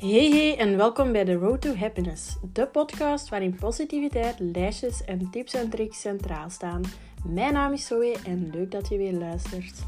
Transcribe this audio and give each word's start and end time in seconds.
Hey 0.00 0.30
hey 0.30 0.58
en 0.58 0.76
welkom 0.76 1.12
bij 1.12 1.24
The 1.24 1.34
Road 1.34 1.60
to 1.60 1.74
Happiness, 1.74 2.36
de 2.52 2.66
podcast 2.66 3.28
waarin 3.28 3.56
positiviteit, 3.56 4.38
lijstjes 4.38 5.04
en 5.04 5.30
tips 5.30 5.54
en 5.54 5.70
tricks 5.70 6.00
centraal 6.00 6.50
staan. 6.50 6.82
Mijn 7.24 7.52
naam 7.52 7.72
is 7.72 7.86
Zoe 7.86 8.16
en 8.26 8.50
leuk 8.50 8.70
dat 8.70 8.88
je 8.88 8.96
weer 8.96 9.12
luistert. 9.12 9.78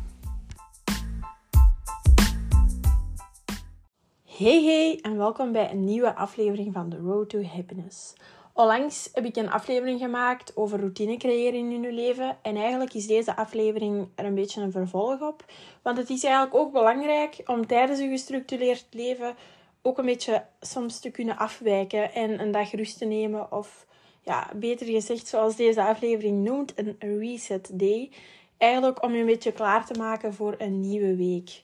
Hey 4.25 4.63
hey 4.63 4.99
en 5.03 5.17
welkom 5.17 5.53
bij 5.53 5.71
een 5.71 5.85
nieuwe 5.85 6.15
aflevering 6.15 6.73
van 6.73 6.91
The 6.91 6.97
Road 6.97 7.29
to 7.29 7.43
Happiness. 7.43 8.15
Onlangs 8.53 9.11
heb 9.13 9.25
ik 9.25 9.37
een 9.37 9.51
aflevering 9.51 10.01
gemaakt 10.01 10.57
over 10.57 10.79
routine 10.79 11.17
creëren 11.17 11.59
in 11.59 11.83
je 11.83 11.93
leven. 11.93 12.37
En 12.43 12.57
eigenlijk 12.57 12.95
is 12.95 13.07
deze 13.07 13.37
aflevering 13.37 14.09
er 14.15 14.25
een 14.25 14.35
beetje 14.35 14.61
een 14.61 14.73
vervolg 14.73 15.21
op. 15.21 15.45
Want 15.83 15.97
het 15.97 16.11
is 16.11 16.25
eigenlijk 16.25 16.55
ook 16.55 16.73
belangrijk 16.73 17.43
om 17.47 17.67
tijdens 17.67 17.99
een 17.99 18.11
gestructureerd 18.11 18.87
leven 18.91 19.35
ook 19.83 19.99
een 19.99 20.05
beetje 20.05 20.45
soms 20.61 20.99
te 20.99 21.11
kunnen 21.11 21.37
afwijken 21.37 22.15
en 22.15 22.41
een 22.41 22.53
dag 22.53 22.71
rust 22.71 22.99
te 22.99 23.05
nemen. 23.05 23.53
Of 23.53 23.87
ja, 24.23 24.51
beter 24.55 24.87
gezegd, 24.87 25.27
zoals 25.27 25.57
deze 25.57 25.83
aflevering 25.83 26.45
noemt, 26.45 26.73
een 26.77 26.97
reset 26.99 27.71
day. 27.73 28.11
Eigenlijk 28.59 29.03
om 29.03 29.13
je 29.13 29.21
een 29.21 29.27
beetje 29.27 29.53
klaar 29.53 29.87
te 29.87 29.99
maken 29.99 30.35
voor 30.35 30.55
een 30.59 30.81
nieuwe 30.81 31.17
week. 31.17 31.63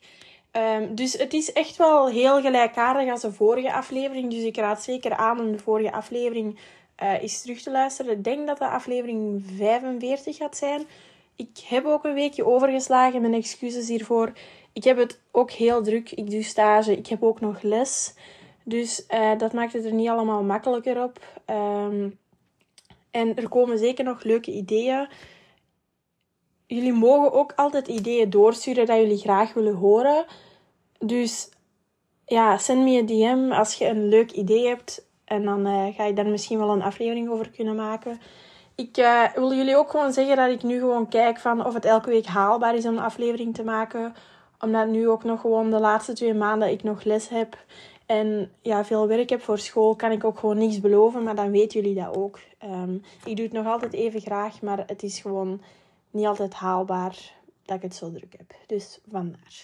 Um, 0.53 0.95
dus 0.95 1.12
het 1.12 1.33
is 1.33 1.53
echt 1.53 1.77
wel 1.77 2.09
heel 2.09 2.41
gelijkaardig 2.41 3.11
als 3.11 3.21
de 3.21 3.33
vorige 3.33 3.73
aflevering. 3.73 4.31
Dus 4.31 4.43
ik 4.43 4.57
raad 4.57 4.83
zeker 4.83 5.15
aan 5.15 5.41
om 5.41 5.53
de 5.53 5.59
vorige 5.59 5.93
aflevering 5.93 6.59
uh, 7.03 7.23
eens 7.23 7.43
terug 7.43 7.62
te 7.62 7.71
luisteren. 7.71 8.12
Ik 8.12 8.25
denk 8.25 8.47
dat 8.47 8.59
de 8.59 8.69
aflevering 8.69 9.45
45 9.57 10.37
gaat 10.37 10.57
zijn. 10.57 10.87
Ik 11.37 11.59
heb 11.69 11.85
ook 11.85 12.05
een 12.05 12.15
weekje 12.15 12.47
overgeslagen. 12.47 13.21
Mijn 13.21 13.35
excuses 13.35 13.89
hiervoor. 13.89 14.33
Ik 14.79 14.85
heb 14.85 14.97
het 14.97 15.21
ook 15.31 15.51
heel 15.51 15.83
druk. 15.83 16.11
Ik 16.11 16.31
doe 16.31 16.43
stage. 16.43 16.97
Ik 16.97 17.07
heb 17.07 17.23
ook 17.23 17.41
nog 17.41 17.62
les. 17.62 18.15
Dus 18.62 19.05
uh, 19.11 19.39
dat 19.39 19.53
maakt 19.53 19.73
het 19.73 19.85
er 19.85 19.93
niet 19.93 20.09
allemaal 20.09 20.43
makkelijker 20.43 21.03
op. 21.03 21.20
Um, 21.47 22.19
en 23.11 23.37
er 23.37 23.48
komen 23.48 23.79
zeker 23.79 24.05
nog 24.05 24.23
leuke 24.23 24.51
ideeën. 24.51 25.09
Jullie 26.67 26.93
mogen 26.93 27.33
ook 27.33 27.53
altijd 27.57 27.89
ideeën 27.89 28.31
doorsturen 28.31 28.87
dat 28.87 28.97
jullie 28.97 29.19
graag 29.19 29.53
willen 29.53 29.75
horen. 29.75 30.25
Dus 30.98 31.51
ja, 32.27 32.59
send 32.59 32.85
me 32.85 32.98
een 32.98 33.07
DM 33.07 33.53
als 33.53 33.75
je 33.75 33.87
een 33.87 34.09
leuk 34.09 34.31
idee 34.31 34.67
hebt. 34.67 35.07
En 35.25 35.45
dan 35.45 35.67
uh, 35.67 35.95
ga 35.95 36.05
ik 36.05 36.17
daar 36.17 36.27
misschien 36.27 36.59
wel 36.59 36.70
een 36.70 36.83
aflevering 36.83 37.29
over 37.29 37.51
kunnen 37.51 37.77
maken. 37.77 38.20
Ik 38.75 38.98
uh, 38.98 39.33
wil 39.35 39.53
jullie 39.53 39.77
ook 39.77 39.91
gewoon 39.91 40.13
zeggen 40.13 40.37
dat 40.37 40.51
ik 40.51 40.63
nu 40.63 40.79
gewoon 40.79 41.09
kijk 41.09 41.39
van 41.39 41.67
of 41.67 41.75
het 41.75 41.85
elke 41.85 42.11
week 42.11 42.27
haalbaar 42.27 42.75
is 42.75 42.87
om 42.87 42.97
een 42.97 43.03
aflevering 43.03 43.55
te 43.55 43.65
maken. 43.65 44.15
Omdat 44.61 44.89
nu 44.89 45.09
ook 45.09 45.25
nog 45.25 45.41
gewoon 45.41 45.70
de 45.70 45.78
laatste 45.78 46.12
twee 46.12 46.34
maanden 46.34 46.70
ik 46.70 46.83
nog 46.83 47.05
les 47.05 47.28
heb. 47.28 47.59
En 48.06 48.53
ja, 48.62 48.84
veel 48.84 49.06
werk 49.06 49.31
heb 49.31 49.42
voor 49.42 49.59
school, 49.59 49.97
kan 49.97 50.12
ik 50.12 50.25
ook 50.25 50.39
gewoon 50.39 50.59
niets 50.59 50.81
beloven. 50.81 51.23
Maar 51.23 51.34
dan 51.34 51.51
weten 51.51 51.81
jullie 51.81 52.05
dat 52.05 52.17
ook. 52.17 52.39
Um, 52.64 53.03
ik 53.25 53.36
doe 53.36 53.45
het 53.45 53.55
nog 53.55 53.67
altijd 53.67 53.92
even 53.92 54.20
graag, 54.20 54.62
maar 54.62 54.84
het 54.86 55.03
is 55.03 55.20
gewoon 55.20 55.61
niet 56.11 56.27
altijd 56.27 56.55
haalbaar 56.55 57.33
dat 57.64 57.77
ik 57.77 57.83
het 57.83 57.95
zo 57.95 58.12
druk 58.12 58.34
heb. 58.36 58.55
Dus 58.67 59.01
vandaar. 59.11 59.62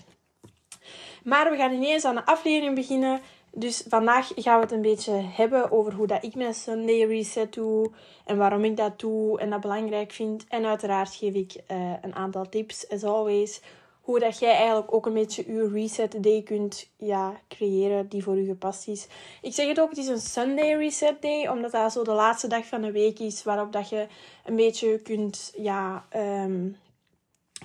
Maar 1.24 1.50
we 1.50 1.56
gaan 1.56 1.72
ineens 1.72 2.04
aan 2.04 2.14
de 2.14 2.26
aflevering 2.26 2.74
beginnen. 2.74 3.20
Dus 3.52 3.84
vandaag 3.88 4.32
gaan 4.34 4.56
we 4.56 4.62
het 4.62 4.72
een 4.72 4.82
beetje 4.82 5.12
hebben 5.12 5.70
over 5.70 5.92
hoe 5.92 6.06
dat 6.06 6.24
ik 6.24 6.34
mijn 6.34 6.54
Sunday 6.54 7.04
reset 7.04 7.52
doe 7.52 7.90
en 8.24 8.36
waarom 8.36 8.64
ik 8.64 8.76
dat 8.76 9.00
doe 9.00 9.40
en 9.40 9.50
dat 9.50 9.60
belangrijk 9.60 10.12
vind. 10.12 10.44
En 10.48 10.64
uiteraard 10.64 11.14
geef 11.14 11.34
ik 11.34 11.54
uh, 11.54 11.92
een 12.02 12.14
aantal 12.14 12.48
tips, 12.48 12.88
as 12.88 13.04
always, 13.04 13.60
hoe 14.04 14.18
dat 14.18 14.38
jij 14.38 14.54
eigenlijk 14.54 14.94
ook 14.94 15.06
een 15.06 15.12
beetje 15.12 15.52
je 15.52 15.68
reset 15.68 16.22
day 16.22 16.42
kunt 16.42 16.90
ja, 16.96 17.40
creëren 17.48 18.08
die 18.08 18.22
voor 18.22 18.36
je 18.36 18.44
gepast 18.44 18.88
is. 18.88 19.06
Ik 19.42 19.52
zeg 19.52 19.68
het 19.68 19.80
ook, 19.80 19.88
het 19.88 19.98
is 19.98 20.06
een 20.06 20.20
Sunday 20.20 20.76
reset 20.76 21.22
day, 21.22 21.48
omdat 21.48 21.72
dat 21.72 21.92
zo 21.92 22.04
de 22.04 22.12
laatste 22.12 22.48
dag 22.48 22.66
van 22.66 22.80
de 22.80 22.92
week 22.92 23.18
is 23.18 23.42
waarop 23.42 23.72
dat 23.72 23.88
je 23.88 24.06
een 24.44 24.56
beetje 24.56 24.98
kunt 24.98 25.52
ja, 25.56 26.06
um, 26.16 26.76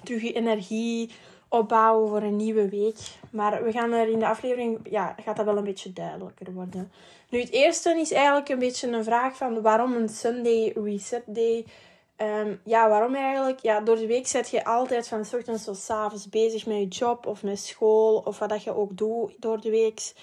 terug 0.03 0.21
je 0.21 0.33
energie 0.33 1.11
opbouwen 1.49 2.09
voor 2.09 2.21
een 2.21 2.35
nieuwe 2.35 2.69
week. 2.69 2.97
Maar 3.31 3.63
we 3.63 3.71
gaan 3.71 3.91
er 3.91 4.09
in 4.09 4.19
de 4.19 4.27
aflevering, 4.27 4.79
ja, 4.89 5.15
gaat 5.23 5.35
dat 5.35 5.45
wel 5.45 5.57
een 5.57 5.63
beetje 5.63 5.93
duidelijker 5.93 6.53
worden. 6.53 6.91
Nu, 7.29 7.39
het 7.39 7.51
eerste 7.51 7.99
is 7.99 8.11
eigenlijk 8.11 8.49
een 8.49 8.59
beetje 8.59 8.87
een 8.87 9.03
vraag 9.03 9.37
van 9.37 9.61
waarom 9.61 9.93
een 9.93 10.09
Sunday 10.09 10.73
Reset 10.83 11.23
Day. 11.25 11.65
Um, 12.21 12.61
ja, 12.63 12.89
waarom 12.89 13.15
eigenlijk? 13.15 13.59
Ja, 13.59 13.81
door 13.81 13.95
de 13.95 14.07
week 14.07 14.27
zet 14.27 14.49
je 14.49 14.65
altijd 14.65 15.07
van 15.07 15.25
s 15.25 15.33
ochtends 15.33 15.63
tot 15.63 15.77
s 15.77 15.89
avonds 15.89 16.29
bezig 16.29 16.65
met 16.65 16.77
je 16.77 16.87
job 16.87 17.25
of 17.25 17.43
met 17.43 17.59
school 17.59 18.21
of 18.25 18.39
wat 18.39 18.49
dat 18.49 18.63
je 18.63 18.75
ook 18.75 18.97
doet 18.97 19.35
door 19.37 19.61
de 19.61 19.69
week. 19.69 20.13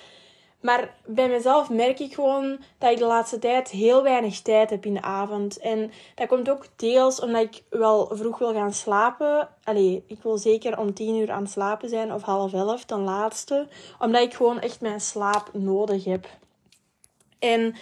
Maar 0.60 0.94
bij 1.06 1.28
mezelf 1.28 1.70
merk 1.70 2.00
ik 2.00 2.14
gewoon 2.14 2.58
dat 2.78 2.90
ik 2.90 2.98
de 2.98 3.04
laatste 3.04 3.38
tijd 3.38 3.68
heel 3.68 4.02
weinig 4.02 4.40
tijd 4.42 4.70
heb 4.70 4.86
in 4.86 4.94
de 4.94 5.02
avond. 5.02 5.58
En 5.58 5.90
dat 6.14 6.28
komt 6.28 6.50
ook 6.50 6.66
deels 6.76 7.20
omdat 7.20 7.42
ik 7.42 7.62
wel 7.70 8.10
vroeg 8.12 8.38
wil 8.38 8.52
gaan 8.52 8.72
slapen. 8.72 9.48
Allee, 9.64 10.04
ik 10.06 10.22
wil 10.22 10.38
zeker 10.38 10.78
om 10.78 10.94
tien 10.94 11.16
uur 11.16 11.30
aan 11.30 11.42
het 11.42 11.50
slapen 11.50 11.88
zijn 11.88 12.12
of 12.12 12.22
half 12.22 12.52
elf, 12.52 12.84
ten 12.84 13.00
laatste. 13.00 13.68
Omdat 13.98 14.22
ik 14.22 14.34
gewoon 14.34 14.60
echt 14.60 14.80
mijn 14.80 15.00
slaap 15.00 15.50
nodig 15.52 16.04
heb. 16.04 16.26
En 17.38 17.74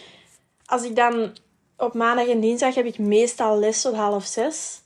als 0.64 0.82
ik 0.84 0.96
dan 0.96 1.36
op 1.76 1.94
maandag 1.94 2.28
en 2.28 2.40
dinsdag 2.40 2.74
heb 2.74 2.86
ik 2.86 2.98
meestal 2.98 3.58
les 3.58 3.82
tot 3.82 3.94
half 3.94 4.24
zes. 4.24 4.82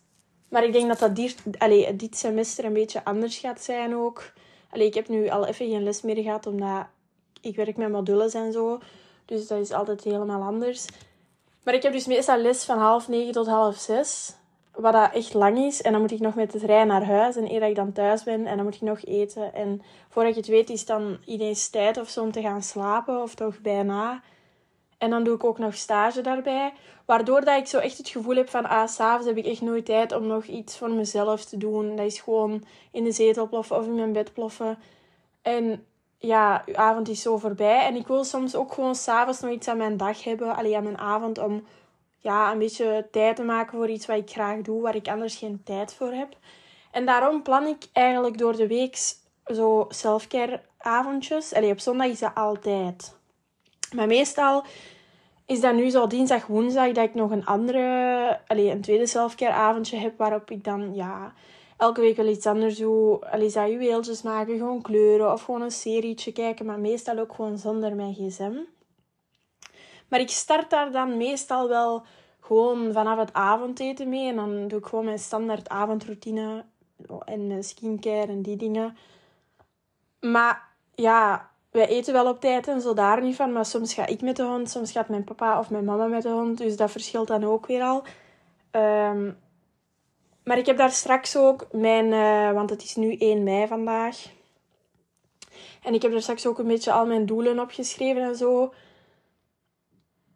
Maar 0.48 0.64
ik 0.64 0.72
denk 0.72 0.88
dat 0.88 0.98
dat 0.98 1.16
dit, 1.16 1.36
allee, 1.58 1.96
dit 1.96 2.16
semester 2.16 2.64
een 2.64 2.72
beetje 2.72 3.04
anders 3.04 3.38
gaat 3.38 3.62
zijn 3.62 3.96
ook. 3.96 4.32
Allee, 4.70 4.86
ik 4.86 4.94
heb 4.94 5.08
nu 5.08 5.28
al 5.28 5.46
even 5.46 5.68
geen 5.68 5.82
les 5.82 6.02
meer 6.02 6.22
gehad, 6.22 6.46
omdat 6.46 6.86
ik 7.40 7.56
werk 7.56 7.76
met 7.76 7.90
modules 7.90 8.34
en 8.34 8.52
zo. 8.52 8.78
Dus 9.24 9.46
dat 9.46 9.58
is 9.60 9.72
altijd 9.72 10.04
helemaal 10.04 10.42
anders. 10.42 10.86
Maar 11.64 11.74
ik 11.74 11.82
heb 11.82 11.92
dus 11.92 12.06
meestal 12.06 12.38
les 12.38 12.64
van 12.64 12.78
half 12.78 13.08
negen 13.08 13.32
tot 13.32 13.46
half 13.46 13.76
zes. 13.76 14.34
Wat 14.72 14.92
dat 14.92 15.12
echt 15.12 15.34
lang 15.34 15.58
is. 15.58 15.82
En 15.82 15.92
dan 15.92 16.00
moet 16.00 16.10
ik 16.10 16.20
nog 16.20 16.34
met 16.34 16.52
de 16.52 16.58
trein 16.58 16.86
naar 16.86 17.04
huis. 17.04 17.36
En 17.36 17.50
eer 17.50 17.62
ik 17.62 17.74
dan 17.74 17.92
thuis 17.92 18.22
ben. 18.22 18.46
En 18.46 18.56
dan 18.56 18.64
moet 18.64 18.74
ik 18.74 18.80
nog 18.80 19.04
eten. 19.04 19.54
En 19.54 19.82
voordat 20.08 20.34
je 20.34 20.40
het 20.40 20.48
weet 20.48 20.70
is 20.70 20.84
dan 20.84 21.18
ineens 21.24 21.68
tijd 21.68 22.00
of 22.00 22.08
zo 22.08 22.22
om 22.22 22.32
te 22.32 22.40
gaan 22.40 22.62
slapen. 22.62 23.22
Of 23.22 23.34
toch 23.34 23.60
bijna. 23.60 24.22
En 24.98 25.10
dan 25.10 25.24
doe 25.24 25.34
ik 25.34 25.44
ook 25.44 25.58
nog 25.58 25.74
stage 25.74 26.20
daarbij. 26.20 26.72
Waardoor 27.04 27.44
dat 27.44 27.58
ik 27.58 27.66
zo 27.66 27.78
echt 27.78 27.98
het 27.98 28.08
gevoel 28.08 28.36
heb 28.36 28.50
van... 28.50 28.68
Ah, 28.68 28.88
s'avonds 28.88 29.26
heb 29.26 29.36
ik 29.36 29.46
echt 29.46 29.60
nooit 29.60 29.84
tijd 29.84 30.12
om 30.12 30.26
nog 30.26 30.44
iets 30.44 30.78
voor 30.78 30.90
mezelf 30.90 31.44
te 31.44 31.56
doen. 31.56 31.96
Dat 31.96 32.06
is 32.06 32.20
gewoon 32.20 32.64
in 32.92 33.04
de 33.04 33.12
zetel 33.12 33.48
ploffen 33.48 33.76
of 33.76 33.84
in 33.84 33.94
mijn 33.94 34.12
bed 34.12 34.32
ploffen. 34.32 34.78
En 35.42 35.86
ja, 36.18 36.62
uw 36.66 36.76
avond 36.76 37.08
is 37.08 37.22
zo 37.22 37.36
voorbij. 37.36 37.86
En 37.86 37.96
ik 37.96 38.06
wil 38.06 38.24
soms 38.24 38.54
ook 38.54 38.72
gewoon 38.72 38.94
s'avonds 38.94 39.40
nog 39.40 39.50
iets 39.50 39.68
aan 39.68 39.76
mijn 39.76 39.96
dag 39.96 40.24
hebben. 40.24 40.56
Alleen 40.56 40.76
aan 40.76 40.82
mijn 40.82 40.98
avond 40.98 41.38
om 41.38 41.64
ja, 42.18 42.52
een 42.52 42.58
beetje 42.58 43.08
tijd 43.10 43.36
te 43.36 43.42
maken 43.42 43.78
voor 43.78 43.88
iets 43.88 44.06
wat 44.06 44.16
ik 44.16 44.30
graag 44.30 44.60
doe, 44.60 44.82
waar 44.82 44.94
ik 44.94 45.08
anders 45.08 45.36
geen 45.36 45.60
tijd 45.64 45.94
voor 45.94 46.12
heb. 46.12 46.36
En 46.90 47.06
daarom 47.06 47.42
plan 47.42 47.66
ik 47.66 47.86
eigenlijk 47.92 48.38
door 48.38 48.56
de 48.56 48.66
week 48.66 48.98
zo 49.46 49.86
selfcare 49.88 50.60
avondjes. 50.78 51.54
Allee, 51.54 51.72
op 51.72 51.80
zondag 51.80 52.06
is 52.06 52.18
dat 52.18 52.34
altijd. 52.34 53.17
Maar 53.94 54.06
meestal 54.06 54.64
is 55.46 55.60
dat 55.60 55.74
nu 55.74 55.90
zo 55.90 56.06
dinsdag, 56.06 56.46
woensdag 56.46 56.92
dat 56.92 57.04
ik 57.04 57.14
nog 57.14 57.30
een 57.30 57.46
andere, 57.46 58.40
allee, 58.46 58.70
een 58.70 58.80
tweede 58.80 59.06
selfcare 59.06 59.52
avondje 59.52 59.96
heb 59.96 60.18
waarop 60.18 60.50
ik 60.50 60.64
dan 60.64 60.94
ja, 60.94 61.32
elke 61.76 62.00
week 62.00 62.16
wel 62.16 62.26
iets 62.26 62.46
anders 62.46 62.76
doe. 62.76 63.26
Al 63.30 63.40
is 63.40 63.52
dat 63.52 63.68
juweeltjes 63.68 64.22
maken, 64.22 64.58
gewoon 64.58 64.82
kleuren 64.82 65.32
of 65.32 65.42
gewoon 65.42 65.62
een 65.62 65.70
serietje 65.70 66.32
kijken, 66.32 66.66
maar 66.66 66.78
meestal 66.78 67.18
ook 67.18 67.34
gewoon 67.34 67.58
zonder 67.58 67.94
mijn 67.94 68.14
gsm. 68.14 68.52
Maar 70.08 70.20
ik 70.20 70.30
start 70.30 70.70
daar 70.70 70.92
dan 70.92 71.16
meestal 71.16 71.68
wel 71.68 72.02
gewoon 72.40 72.92
vanaf 72.92 73.18
het 73.18 73.32
avondeten 73.32 74.08
mee. 74.08 74.28
En 74.28 74.36
dan 74.36 74.68
doe 74.68 74.78
ik 74.78 74.86
gewoon 74.86 75.04
mijn 75.04 75.18
standaard 75.18 75.68
avondroutine 75.68 76.64
en 77.24 77.64
skincare 77.64 78.26
en 78.26 78.42
die 78.42 78.56
dingen. 78.56 78.96
Maar 80.20 80.68
ja, 80.94 81.50
wij 81.78 81.88
eten 81.88 82.12
wel 82.12 82.28
op 82.28 82.40
tijd 82.40 82.68
en 82.68 82.80
zo 82.80 82.94
daar 82.94 83.22
niet 83.22 83.36
van. 83.36 83.52
Maar 83.52 83.66
soms 83.66 83.94
ga 83.94 84.06
ik 84.06 84.20
met 84.20 84.36
de 84.36 84.42
hond, 84.42 84.70
soms 84.70 84.92
gaat 84.92 85.08
mijn 85.08 85.24
papa 85.24 85.58
of 85.58 85.70
mijn 85.70 85.84
mama 85.84 86.06
met 86.06 86.22
de 86.22 86.28
hond. 86.28 86.58
Dus 86.58 86.76
dat 86.76 86.90
verschilt 86.90 87.28
dan 87.28 87.44
ook 87.44 87.66
weer 87.66 87.82
al. 87.82 88.02
Um, 88.72 89.38
maar 90.44 90.58
ik 90.58 90.66
heb 90.66 90.76
daar 90.76 90.90
straks 90.90 91.36
ook 91.36 91.66
mijn, 91.72 92.06
uh, 92.06 92.52
want 92.52 92.70
het 92.70 92.82
is 92.82 92.96
nu 92.96 93.16
1 93.16 93.42
mei 93.42 93.66
vandaag. 93.66 94.24
En 95.82 95.94
ik 95.94 96.02
heb 96.02 96.10
daar 96.12 96.22
straks 96.22 96.46
ook 96.46 96.58
een 96.58 96.66
beetje 96.66 96.92
al 96.92 97.06
mijn 97.06 97.26
doelen 97.26 97.58
opgeschreven 97.58 98.22
en 98.22 98.36
zo. 98.36 98.72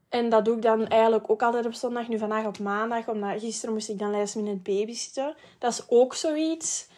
En 0.08 0.28
dat 0.28 0.44
doe 0.44 0.56
ik 0.56 0.62
dan 0.62 0.86
eigenlijk 0.86 1.30
ook 1.30 1.42
altijd 1.42 1.66
op 1.66 1.74
zondag, 1.74 2.08
nu 2.08 2.18
vandaag 2.18 2.46
op 2.46 2.58
maandag. 2.58 3.08
Omdat 3.08 3.40
gisteren 3.40 3.74
moest 3.74 3.88
ik 3.88 3.98
dan 3.98 4.10
last 4.10 4.36
minute 4.36 4.70
babysitten. 4.70 5.34
Dat 5.58 5.72
is 5.72 5.84
ook 5.88 6.14
zoiets. 6.14 6.88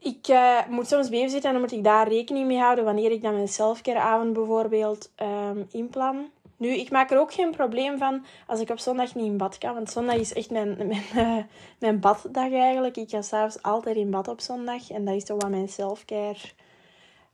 Ik 0.00 0.28
uh, 0.28 0.66
moet 0.68 0.88
soms 0.88 1.08
babysitten 1.08 1.44
en 1.44 1.52
dan 1.52 1.60
moet 1.60 1.72
ik 1.72 1.84
daar 1.84 2.08
rekening 2.08 2.46
mee 2.46 2.58
houden 2.58 2.84
wanneer 2.84 3.10
ik 3.10 3.22
dan 3.22 3.34
mijn 3.34 3.48
selfcare-avond 3.48 4.32
bijvoorbeeld 4.32 5.10
um, 5.22 5.66
inplan. 5.70 6.30
Nu, 6.56 6.68
ik 6.68 6.90
maak 6.90 7.10
er 7.10 7.18
ook 7.18 7.32
geen 7.32 7.50
probleem 7.50 7.98
van 7.98 8.24
als 8.46 8.60
ik 8.60 8.70
op 8.70 8.78
zondag 8.78 9.14
niet 9.14 9.26
in 9.26 9.36
bad 9.36 9.58
kan. 9.58 9.74
Want 9.74 9.90
zondag 9.90 10.16
is 10.16 10.32
echt 10.32 10.50
mijn, 10.50 10.76
mijn, 10.86 11.02
uh, 11.16 11.44
mijn 11.78 12.00
baddag 12.00 12.52
eigenlijk. 12.52 12.96
Ik 12.96 13.10
ga 13.10 13.22
s'avonds 13.22 13.62
altijd 13.62 13.96
in 13.96 14.10
bad 14.10 14.28
op 14.28 14.40
zondag. 14.40 14.90
En 14.90 15.04
dat 15.04 15.14
is 15.14 15.24
toch 15.24 15.42
wel 15.42 15.50
mijn 15.50 15.68
selfcare 15.68 16.38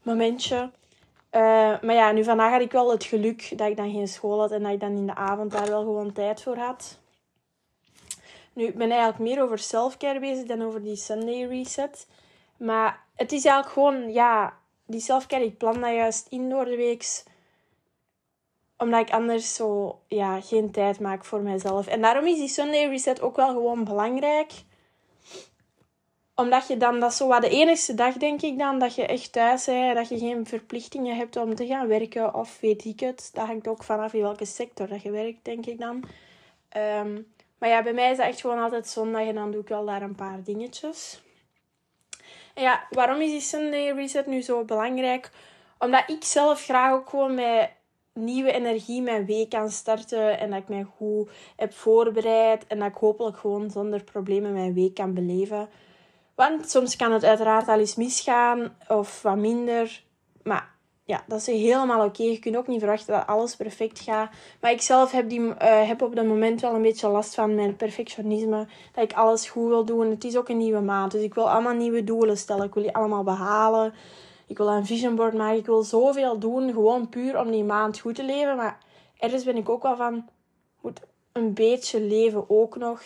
momentje. 0.02 0.70
maar 1.80 1.94
ja, 1.94 2.12
nu 2.12 2.24
vandaag 2.24 2.50
had 2.52 2.60
ik 2.60 2.72
wel 2.72 2.90
het 2.90 3.04
geluk 3.04 3.52
dat 3.56 3.68
ik 3.68 3.76
dan 3.76 3.92
geen 3.92 4.08
school 4.08 4.40
had 4.40 4.50
en 4.50 4.62
dat 4.62 4.72
ik 4.72 4.80
dan 4.80 4.96
in 4.96 5.06
de 5.06 5.14
avond 5.14 5.50
daar 5.50 5.68
wel 5.68 5.82
gewoon 5.82 6.12
tijd 6.12 6.42
voor 6.42 6.56
had. 6.56 7.00
Nu, 8.52 8.66
ik 8.66 8.76
ben 8.76 8.90
eigenlijk 8.90 9.18
meer 9.18 9.42
over 9.42 9.58
selfcare 9.58 10.20
bezig 10.20 10.46
dan 10.46 10.62
over 10.62 10.82
die 10.82 10.96
Sunday 10.96 11.44
reset. 11.44 12.06
Maar 12.62 13.06
het 13.14 13.32
is 13.32 13.44
eigenlijk 13.44 13.74
gewoon, 13.74 14.12
ja, 14.12 14.58
die 14.86 15.00
selfcare, 15.00 15.44
ik 15.44 15.58
plan 15.58 15.80
dat 15.80 15.94
juist 15.94 16.26
in 16.28 16.48
door 16.48 16.64
de 16.64 16.76
week. 16.76 17.22
Omdat 18.76 19.00
ik 19.00 19.12
anders 19.12 19.54
zo, 19.54 19.98
ja, 20.06 20.40
geen 20.40 20.70
tijd 20.70 21.00
maak 21.00 21.24
voor 21.24 21.40
mezelf. 21.40 21.86
En 21.86 22.00
daarom 22.00 22.26
is 22.26 22.38
die 22.38 22.48
Sunday 22.48 22.88
reset 22.88 23.20
ook 23.20 23.36
wel 23.36 23.48
gewoon 23.48 23.84
belangrijk. 23.84 24.52
Omdat 26.34 26.66
je 26.66 26.76
dan, 26.76 27.00
dat 27.00 27.10
is 27.10 27.16
zo 27.16 27.26
wat 27.26 27.42
de 27.42 27.48
enige 27.48 27.94
dag, 27.94 28.14
denk 28.14 28.42
ik 28.42 28.58
dan, 28.58 28.78
dat 28.78 28.94
je 28.94 29.06
echt 29.06 29.32
thuis 29.32 29.64
bent. 29.64 29.96
Dat 29.96 30.08
je 30.08 30.18
geen 30.18 30.46
verplichtingen 30.46 31.16
hebt 31.16 31.36
om 31.36 31.54
te 31.54 31.66
gaan 31.66 31.86
werken 31.86 32.34
of 32.34 32.60
weet 32.60 32.84
ik 32.84 33.00
het. 33.00 33.30
Dat 33.32 33.46
hangt 33.46 33.68
ook 33.68 33.82
vanaf 33.82 34.12
in 34.12 34.22
welke 34.22 34.44
sector 34.44 34.88
dat 34.88 35.02
je 35.02 35.10
werkt, 35.10 35.44
denk 35.44 35.66
ik 35.66 35.78
dan. 35.78 36.04
Um, 36.76 37.32
maar 37.58 37.68
ja, 37.68 37.82
bij 37.82 37.92
mij 37.92 38.10
is 38.10 38.16
dat 38.16 38.26
echt 38.26 38.40
gewoon 38.40 38.62
altijd 38.62 38.88
zondag 38.88 39.26
en 39.26 39.34
dan 39.34 39.50
doe 39.50 39.60
ik 39.60 39.68
wel 39.68 39.84
daar 39.84 40.02
een 40.02 40.14
paar 40.14 40.42
dingetjes. 40.42 41.22
En 42.54 42.62
ja, 42.62 42.86
waarom 42.90 43.20
is 43.20 43.30
die 43.30 43.40
Sunday 43.40 43.92
Reset 43.92 44.26
nu 44.26 44.42
zo 44.42 44.64
belangrijk? 44.64 45.30
Omdat 45.78 46.02
ik 46.06 46.24
zelf 46.24 46.64
graag 46.64 46.92
ook 46.92 47.08
gewoon 47.08 47.34
met 47.34 47.70
nieuwe 48.12 48.52
energie 48.52 49.02
mijn 49.02 49.26
week 49.26 49.50
kan 49.50 49.70
starten. 49.70 50.38
En 50.38 50.50
dat 50.50 50.58
ik 50.58 50.68
mij 50.68 50.86
goed 50.96 51.30
heb 51.56 51.72
voorbereid. 51.72 52.66
En 52.66 52.78
dat 52.78 52.88
ik 52.88 52.94
hopelijk 52.96 53.36
gewoon 53.38 53.70
zonder 53.70 54.04
problemen 54.04 54.52
mijn 54.52 54.74
week 54.74 54.94
kan 54.94 55.14
beleven. 55.14 55.68
Want 56.34 56.70
soms 56.70 56.96
kan 56.96 57.12
het 57.12 57.24
uiteraard 57.24 57.68
al 57.68 57.78
eens 57.78 57.94
misgaan 57.94 58.76
of 58.88 59.22
wat 59.22 59.36
minder. 59.36 60.04
Maar 60.42 60.74
ja, 61.04 61.24
dat 61.26 61.38
is 61.38 61.46
helemaal 61.46 62.06
oké. 62.06 62.22
Je 62.22 62.38
kunt 62.38 62.56
ook 62.56 62.66
niet 62.66 62.78
verwachten 62.78 63.14
dat 63.14 63.26
alles 63.26 63.56
perfect 63.56 64.00
gaat. 64.00 64.30
Maar 64.60 64.70
ik 64.70 64.80
zelf 64.80 65.10
heb, 65.12 65.28
die, 65.28 65.40
uh, 65.40 65.54
heb 65.60 66.02
op 66.02 66.16
dat 66.16 66.26
moment 66.26 66.60
wel 66.60 66.74
een 66.74 66.82
beetje 66.82 67.08
last 67.08 67.34
van 67.34 67.54
mijn 67.54 67.76
perfectionisme. 67.76 68.66
Dat 68.92 69.04
ik 69.04 69.12
alles 69.12 69.48
goed 69.48 69.68
wil 69.68 69.84
doen. 69.84 70.10
Het 70.10 70.24
is 70.24 70.36
ook 70.36 70.48
een 70.48 70.56
nieuwe 70.56 70.80
maand. 70.80 71.12
Dus 71.12 71.22
ik 71.22 71.34
wil 71.34 71.50
allemaal 71.50 71.74
nieuwe 71.74 72.04
doelen 72.04 72.38
stellen. 72.38 72.64
Ik 72.64 72.74
wil 72.74 72.82
die 72.82 72.94
allemaal 72.94 73.22
behalen. 73.22 73.94
Ik 74.46 74.58
wil 74.58 74.68
een 74.68 74.86
vision 74.86 75.14
board 75.14 75.34
maken. 75.34 75.58
Ik 75.58 75.66
wil 75.66 75.82
zoveel 75.82 76.38
doen. 76.38 76.72
Gewoon 76.72 77.08
puur 77.08 77.38
om 77.38 77.50
die 77.50 77.64
maand 77.64 77.98
goed 77.98 78.14
te 78.14 78.24
leven. 78.24 78.56
Maar 78.56 78.78
ergens 79.18 79.44
ben 79.44 79.56
ik 79.56 79.68
ook 79.68 79.82
wel 79.82 79.96
van... 79.96 80.28
Moet 80.80 81.00
een 81.32 81.54
beetje 81.54 82.00
leven 82.00 82.44
ook 82.50 82.76
nog. 82.76 83.02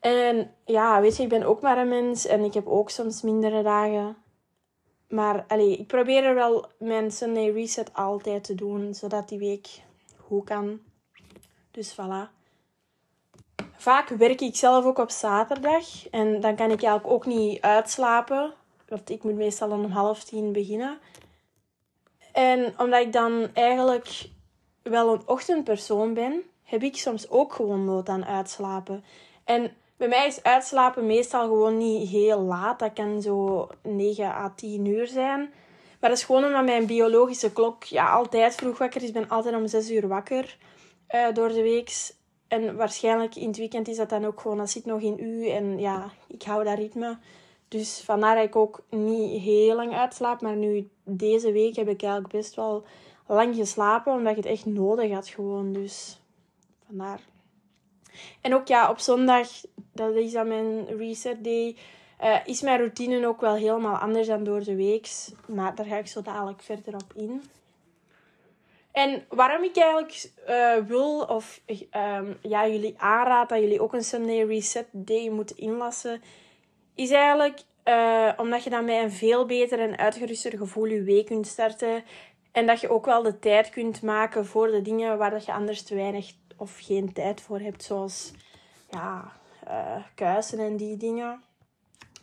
En 0.00 0.54
ja, 0.64 1.00
weet 1.00 1.16
je, 1.16 1.22
ik 1.22 1.28
ben 1.28 1.42
ook 1.42 1.60
maar 1.60 1.78
een 1.78 1.88
mens. 1.88 2.26
En 2.26 2.44
ik 2.44 2.54
heb 2.54 2.66
ook 2.66 2.90
soms 2.90 3.22
mindere 3.22 3.62
dagen. 3.62 4.16
Maar 5.08 5.44
allee, 5.48 5.76
ik 5.76 5.86
probeer 5.86 6.24
er 6.24 6.34
wel 6.34 6.66
mijn 6.78 7.10
Sunday 7.10 7.50
reset 7.50 7.94
altijd 7.94 8.44
te 8.44 8.54
doen, 8.54 8.94
zodat 8.94 9.28
die 9.28 9.38
week 9.38 9.68
goed 10.16 10.44
kan. 10.44 10.80
Dus 11.70 11.92
voilà. 11.92 12.32
Vaak 13.76 14.08
werk 14.08 14.40
ik 14.40 14.56
zelf 14.56 14.84
ook 14.84 14.98
op 14.98 15.10
zaterdag. 15.10 16.08
En 16.08 16.40
dan 16.40 16.56
kan 16.56 16.70
ik 16.70 16.82
eigenlijk 16.82 17.14
ook 17.14 17.26
niet 17.26 17.60
uitslapen. 17.60 18.52
Want 18.88 19.10
ik 19.10 19.22
moet 19.22 19.34
meestal 19.34 19.70
om 19.70 19.84
half 19.84 20.24
tien 20.24 20.52
beginnen. 20.52 20.98
En 22.32 22.74
omdat 22.78 23.00
ik 23.00 23.12
dan 23.12 23.48
eigenlijk 23.52 24.28
wel 24.82 25.12
een 25.12 25.22
ochtendpersoon 25.26 26.14
ben, 26.14 26.42
heb 26.62 26.82
ik 26.82 26.96
soms 26.96 27.28
ook 27.28 27.52
gewoon 27.52 27.84
nood 27.84 28.08
aan 28.08 28.24
uitslapen. 28.24 29.04
En 29.44 29.76
bij 29.96 30.08
mij 30.08 30.26
is 30.26 30.42
uitslapen 30.42 31.06
meestal 31.06 31.42
gewoon 31.42 31.76
niet 31.76 32.08
heel 32.08 32.40
laat. 32.40 32.78
Dat 32.78 32.92
kan 32.92 33.22
zo 33.22 33.68
9 33.82 34.24
à 34.24 34.52
10 34.56 34.86
uur 34.86 35.06
zijn. 35.06 35.38
Maar 36.00 36.10
dat 36.10 36.18
is 36.18 36.24
gewoon 36.24 36.44
omdat 36.44 36.64
mijn 36.64 36.86
biologische 36.86 37.52
klok 37.52 37.84
ja, 37.84 38.12
altijd 38.12 38.54
vroeg 38.54 38.78
wakker 38.78 39.02
is. 39.02 39.08
Ik 39.08 39.14
ben 39.14 39.28
altijd 39.28 39.54
om 39.54 39.66
6 39.66 39.90
uur 39.90 40.08
wakker 40.08 40.56
uh, 41.14 41.32
door 41.32 41.48
de 41.48 41.62
week. 41.62 42.12
En 42.48 42.76
waarschijnlijk 42.76 43.36
in 43.36 43.46
het 43.48 43.56
weekend 43.56 43.88
is 43.88 43.96
dat 43.96 44.08
dan 44.08 44.24
ook 44.24 44.40
gewoon, 44.40 44.56
dat 44.56 44.70
zit 44.70 44.84
nog 44.84 45.00
in 45.00 45.18
u. 45.18 45.48
En 45.48 45.78
ja, 45.78 46.10
ik 46.28 46.42
hou 46.42 46.64
dat 46.64 46.78
ritme. 46.78 47.18
Dus 47.68 48.00
vandaar 48.04 48.34
dat 48.34 48.44
ik 48.44 48.56
ook 48.56 48.82
niet 48.90 49.42
heel 49.42 49.76
lang 49.76 49.94
uitslaap. 49.94 50.40
Maar 50.40 50.56
nu, 50.56 50.88
deze 51.04 51.52
week 51.52 51.76
heb 51.76 51.88
ik 51.88 52.02
eigenlijk 52.02 52.32
best 52.32 52.54
wel 52.54 52.84
lang 53.26 53.54
geslapen. 53.54 54.12
Omdat 54.12 54.34
je 54.34 54.40
het 54.40 54.50
echt 54.50 54.66
nodig 54.66 55.12
had 55.12 55.28
gewoon. 55.28 55.72
Dus 55.72 56.20
vandaar. 56.86 57.20
En 58.40 58.54
ook 58.54 58.66
ja, 58.66 58.90
op 58.90 58.98
zondag, 58.98 59.48
dat 59.94 60.14
is 60.14 60.32
dan 60.32 60.48
mijn 60.48 60.86
reset 60.96 61.44
day, 61.44 61.76
uh, 62.22 62.36
is 62.44 62.60
mijn 62.60 62.78
routine 62.78 63.26
ook 63.26 63.40
wel 63.40 63.54
helemaal 63.54 63.96
anders 63.96 64.26
dan 64.26 64.44
door 64.44 64.64
de 64.64 64.76
week. 64.76 65.08
Maar 65.46 65.74
daar 65.74 65.86
ga 65.86 65.96
ik 65.96 66.06
zo 66.06 66.22
dadelijk 66.22 66.62
verder 66.62 66.94
op 66.94 67.12
in. 67.14 67.42
En 68.92 69.24
waarom 69.28 69.62
ik 69.62 69.76
eigenlijk 69.76 70.30
uh, 70.48 70.76
wil, 70.76 71.20
of 71.20 71.60
um, 71.66 72.36
ja, 72.40 72.68
jullie 72.68 72.94
aanraad 72.98 73.48
dat 73.48 73.60
jullie 73.60 73.82
ook 73.82 73.92
een 73.92 74.04
Sunday 74.04 74.44
Reset 74.44 74.86
Day 74.90 75.28
moeten 75.28 75.56
inlassen, 75.56 76.22
is 76.94 77.10
eigenlijk 77.10 77.60
uh, 77.84 78.30
omdat 78.36 78.64
je 78.64 78.70
dan 78.70 78.84
met 78.84 79.02
een 79.02 79.10
veel 79.10 79.46
beter 79.46 79.80
en 79.80 79.96
uitgeruster 79.96 80.58
gevoel 80.58 80.84
je 80.84 81.02
week 81.02 81.26
kunt 81.26 81.46
starten. 81.46 82.04
En 82.52 82.66
dat 82.66 82.80
je 82.80 82.90
ook 82.90 83.04
wel 83.04 83.22
de 83.22 83.38
tijd 83.38 83.70
kunt 83.70 84.02
maken 84.02 84.46
voor 84.46 84.66
de 84.66 84.82
dingen 84.82 85.18
waar 85.18 85.30
dat 85.30 85.44
je 85.44 85.52
anders 85.52 85.82
te 85.82 85.94
weinig 85.94 86.32
of 86.56 86.78
geen 86.80 87.12
tijd 87.12 87.40
voor 87.40 87.60
hebt, 87.60 87.82
zoals 87.82 88.32
ja, 88.90 89.32
uh, 89.68 89.96
kuisen 90.14 90.58
en 90.58 90.76
die 90.76 90.96
dingen. 90.96 91.42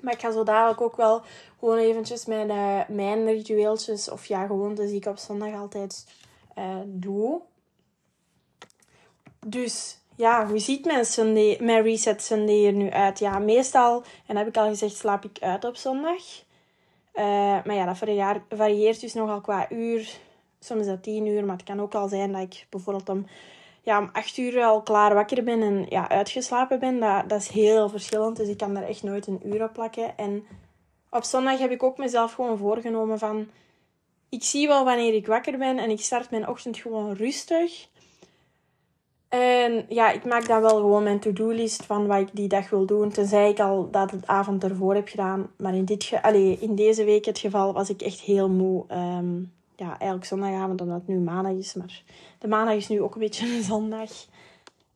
Maar 0.01 0.13
ik 0.13 0.19
ga 0.19 0.31
zo 0.31 0.43
dadelijk 0.43 0.81
ook 0.81 0.95
wel 0.95 1.21
gewoon 1.59 1.77
eventjes 1.77 2.25
mijn, 2.25 2.49
uh, 2.49 2.95
mijn 2.97 3.25
ritueeltjes 3.25 4.09
of 4.09 4.25
ja, 4.25 4.45
gewoontes 4.45 4.89
die 4.89 4.97
ik 4.97 5.05
op 5.05 5.17
zondag 5.17 5.53
altijd 5.53 6.07
uh, 6.57 6.75
doe. 6.85 7.41
Dus 9.45 9.97
ja, 10.15 10.47
hoe 10.47 10.59
ziet 10.59 10.85
mijn, 10.85 11.05
mijn 11.65 11.83
reset 11.83 12.23
Sunday 12.23 12.65
er 12.65 12.73
nu 12.73 12.89
uit? 12.89 13.19
Ja, 13.19 13.39
meestal, 13.39 14.03
en 14.25 14.37
heb 14.37 14.47
ik 14.47 14.57
al 14.57 14.67
gezegd, 14.67 14.95
slaap 14.95 15.25
ik 15.25 15.39
uit 15.39 15.65
op 15.65 15.75
zondag. 15.75 16.23
maar 17.65 17.73
ja, 17.73 17.85
dat 17.85 17.97
varieert 18.49 19.01
dus 19.01 19.13
nogal 19.13 19.41
qua 19.41 19.71
uur. 19.71 20.19
Soms 20.59 20.79
is 20.79 20.87
dat 20.87 21.03
10 21.03 21.25
uur, 21.25 21.45
maar 21.45 21.55
het 21.55 21.65
kan 21.65 21.81
ook 21.81 21.95
al 21.95 22.07
zijn 22.07 22.31
dat 22.31 22.41
ik 22.41 22.65
bijvoorbeeld 22.69 23.09
om 23.09 23.25
ja, 23.81 23.99
om 23.99 24.09
acht 24.13 24.37
uur 24.37 24.63
al 24.63 24.81
klaar 24.81 25.13
wakker 25.13 25.43
ben 25.43 25.61
en 25.61 25.85
ja, 25.89 26.09
uitgeslapen 26.09 26.79
ben, 26.79 26.99
dat, 26.99 27.29
dat 27.29 27.41
is 27.41 27.47
heel 27.47 27.89
verschillend. 27.89 28.37
Dus 28.37 28.47
ik 28.47 28.57
kan 28.57 28.73
daar 28.73 28.87
echt 28.87 29.03
nooit 29.03 29.27
een 29.27 29.41
uur 29.45 29.63
op 29.63 29.73
plakken. 29.73 30.17
En 30.17 30.43
op 31.09 31.23
zondag 31.23 31.59
heb 31.59 31.71
ik 31.71 31.83
ook 31.83 31.97
mezelf 31.97 32.33
gewoon 32.33 32.57
voorgenomen 32.57 33.19
van... 33.19 33.47
Ik 34.29 34.43
zie 34.43 34.67
wel 34.67 34.85
wanneer 34.85 35.13
ik 35.13 35.27
wakker 35.27 35.57
ben 35.57 35.77
en 35.77 35.89
ik 35.89 36.01
start 36.01 36.31
mijn 36.31 36.47
ochtend 36.47 36.77
gewoon 36.77 37.13
rustig. 37.13 37.89
En 39.29 39.85
ja, 39.89 40.11
ik 40.11 40.25
maak 40.25 40.47
dan 40.47 40.61
wel 40.61 40.75
gewoon 40.75 41.03
mijn 41.03 41.19
to-do-list 41.19 41.85
van 41.85 42.07
wat 42.07 42.19
ik 42.19 42.29
die 42.33 42.47
dag 42.47 42.69
wil 42.69 42.85
doen. 42.85 43.09
Tenzij 43.09 43.49
ik 43.49 43.59
al 43.59 43.91
dat 43.91 44.11
het 44.11 44.27
avond 44.27 44.63
ervoor 44.63 44.95
heb 44.95 45.07
gedaan. 45.07 45.51
Maar 45.57 45.75
in, 45.75 45.85
dit 45.85 46.11
Allee, 46.21 46.57
in 46.59 46.75
deze 46.75 47.03
week 47.03 47.25
het 47.25 47.39
geval 47.39 47.73
was 47.73 47.89
ik 47.89 48.01
echt 48.01 48.19
heel 48.19 48.49
moe. 48.49 48.85
Um, 48.91 49.53
ja, 49.81 49.89
eigenlijk 49.89 50.25
zondagavond, 50.25 50.81
omdat 50.81 50.97
het 50.97 51.07
nu 51.07 51.19
maandag 51.19 51.53
is. 51.53 51.73
Maar 51.73 52.03
de 52.39 52.47
maandag 52.47 52.75
is 52.75 52.87
nu 52.87 53.01
ook 53.01 53.13
een 53.13 53.19
beetje 53.19 53.55
een 53.55 53.63
zondag. 53.63 54.09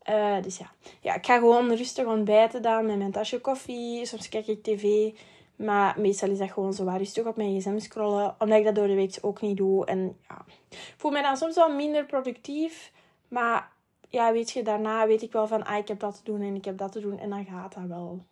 Uh, 0.10 0.42
dus 0.42 0.58
ja. 0.58 0.72
ja, 1.02 1.16
ik 1.16 1.26
ga 1.26 1.38
gewoon 1.38 1.74
rustig 1.74 2.06
ontbijten 2.06 2.62
dan 2.62 2.86
met 2.86 2.98
mijn 2.98 3.12
tasje 3.12 3.42
koffie. 3.42 4.06
Soms 4.06 4.30
kijk 4.30 4.48
ik 4.48 4.64
tv. 4.64 5.14
Maar 5.56 6.00
meestal 6.00 6.30
is 6.30 6.38
dat 6.38 6.52
gewoon 6.52 6.74
zo 6.74 6.84
waar 6.84 6.98
rustig 6.98 7.26
op 7.26 7.36
mijn 7.36 7.60
gsm 7.60 7.80
scrollen. 7.80 8.36
Omdat 8.40 8.58
ik 8.58 8.64
dat 8.64 8.76
door 8.76 8.88
de 8.88 8.96
week 8.96 9.18
ook 9.22 9.42
niet 9.42 9.58
doe. 9.58 9.86
En 9.86 10.18
ja, 10.28 10.46
ik 10.70 10.94
voel 10.98 11.12
mij 11.12 11.22
dan 11.22 11.38
soms 11.38 11.56
wel 11.56 11.76
minder 11.76 12.06
productief. 12.06 12.92
Maar 13.28 13.72
ja, 14.10 14.32
weet 14.32 14.52
je, 14.52 14.64
daarna 14.64 15.08
weet 15.08 15.22
ik 15.22 15.32
wel 15.32 15.48
van... 15.48 15.66
Ah, 15.66 15.78
ik 15.78 15.88
heb 15.88 16.00
dat 16.00 16.16
te 16.16 16.32
doen 16.32 16.42
en 16.42 16.56
ik 16.56 16.66
heb 16.66 16.78
dat 16.78 16.92
te 16.92 17.00
doen. 17.00 17.20
En 17.20 17.30
dan 17.30 17.46
gaat 17.46 17.74
dat 17.74 17.84
wel 17.88 18.24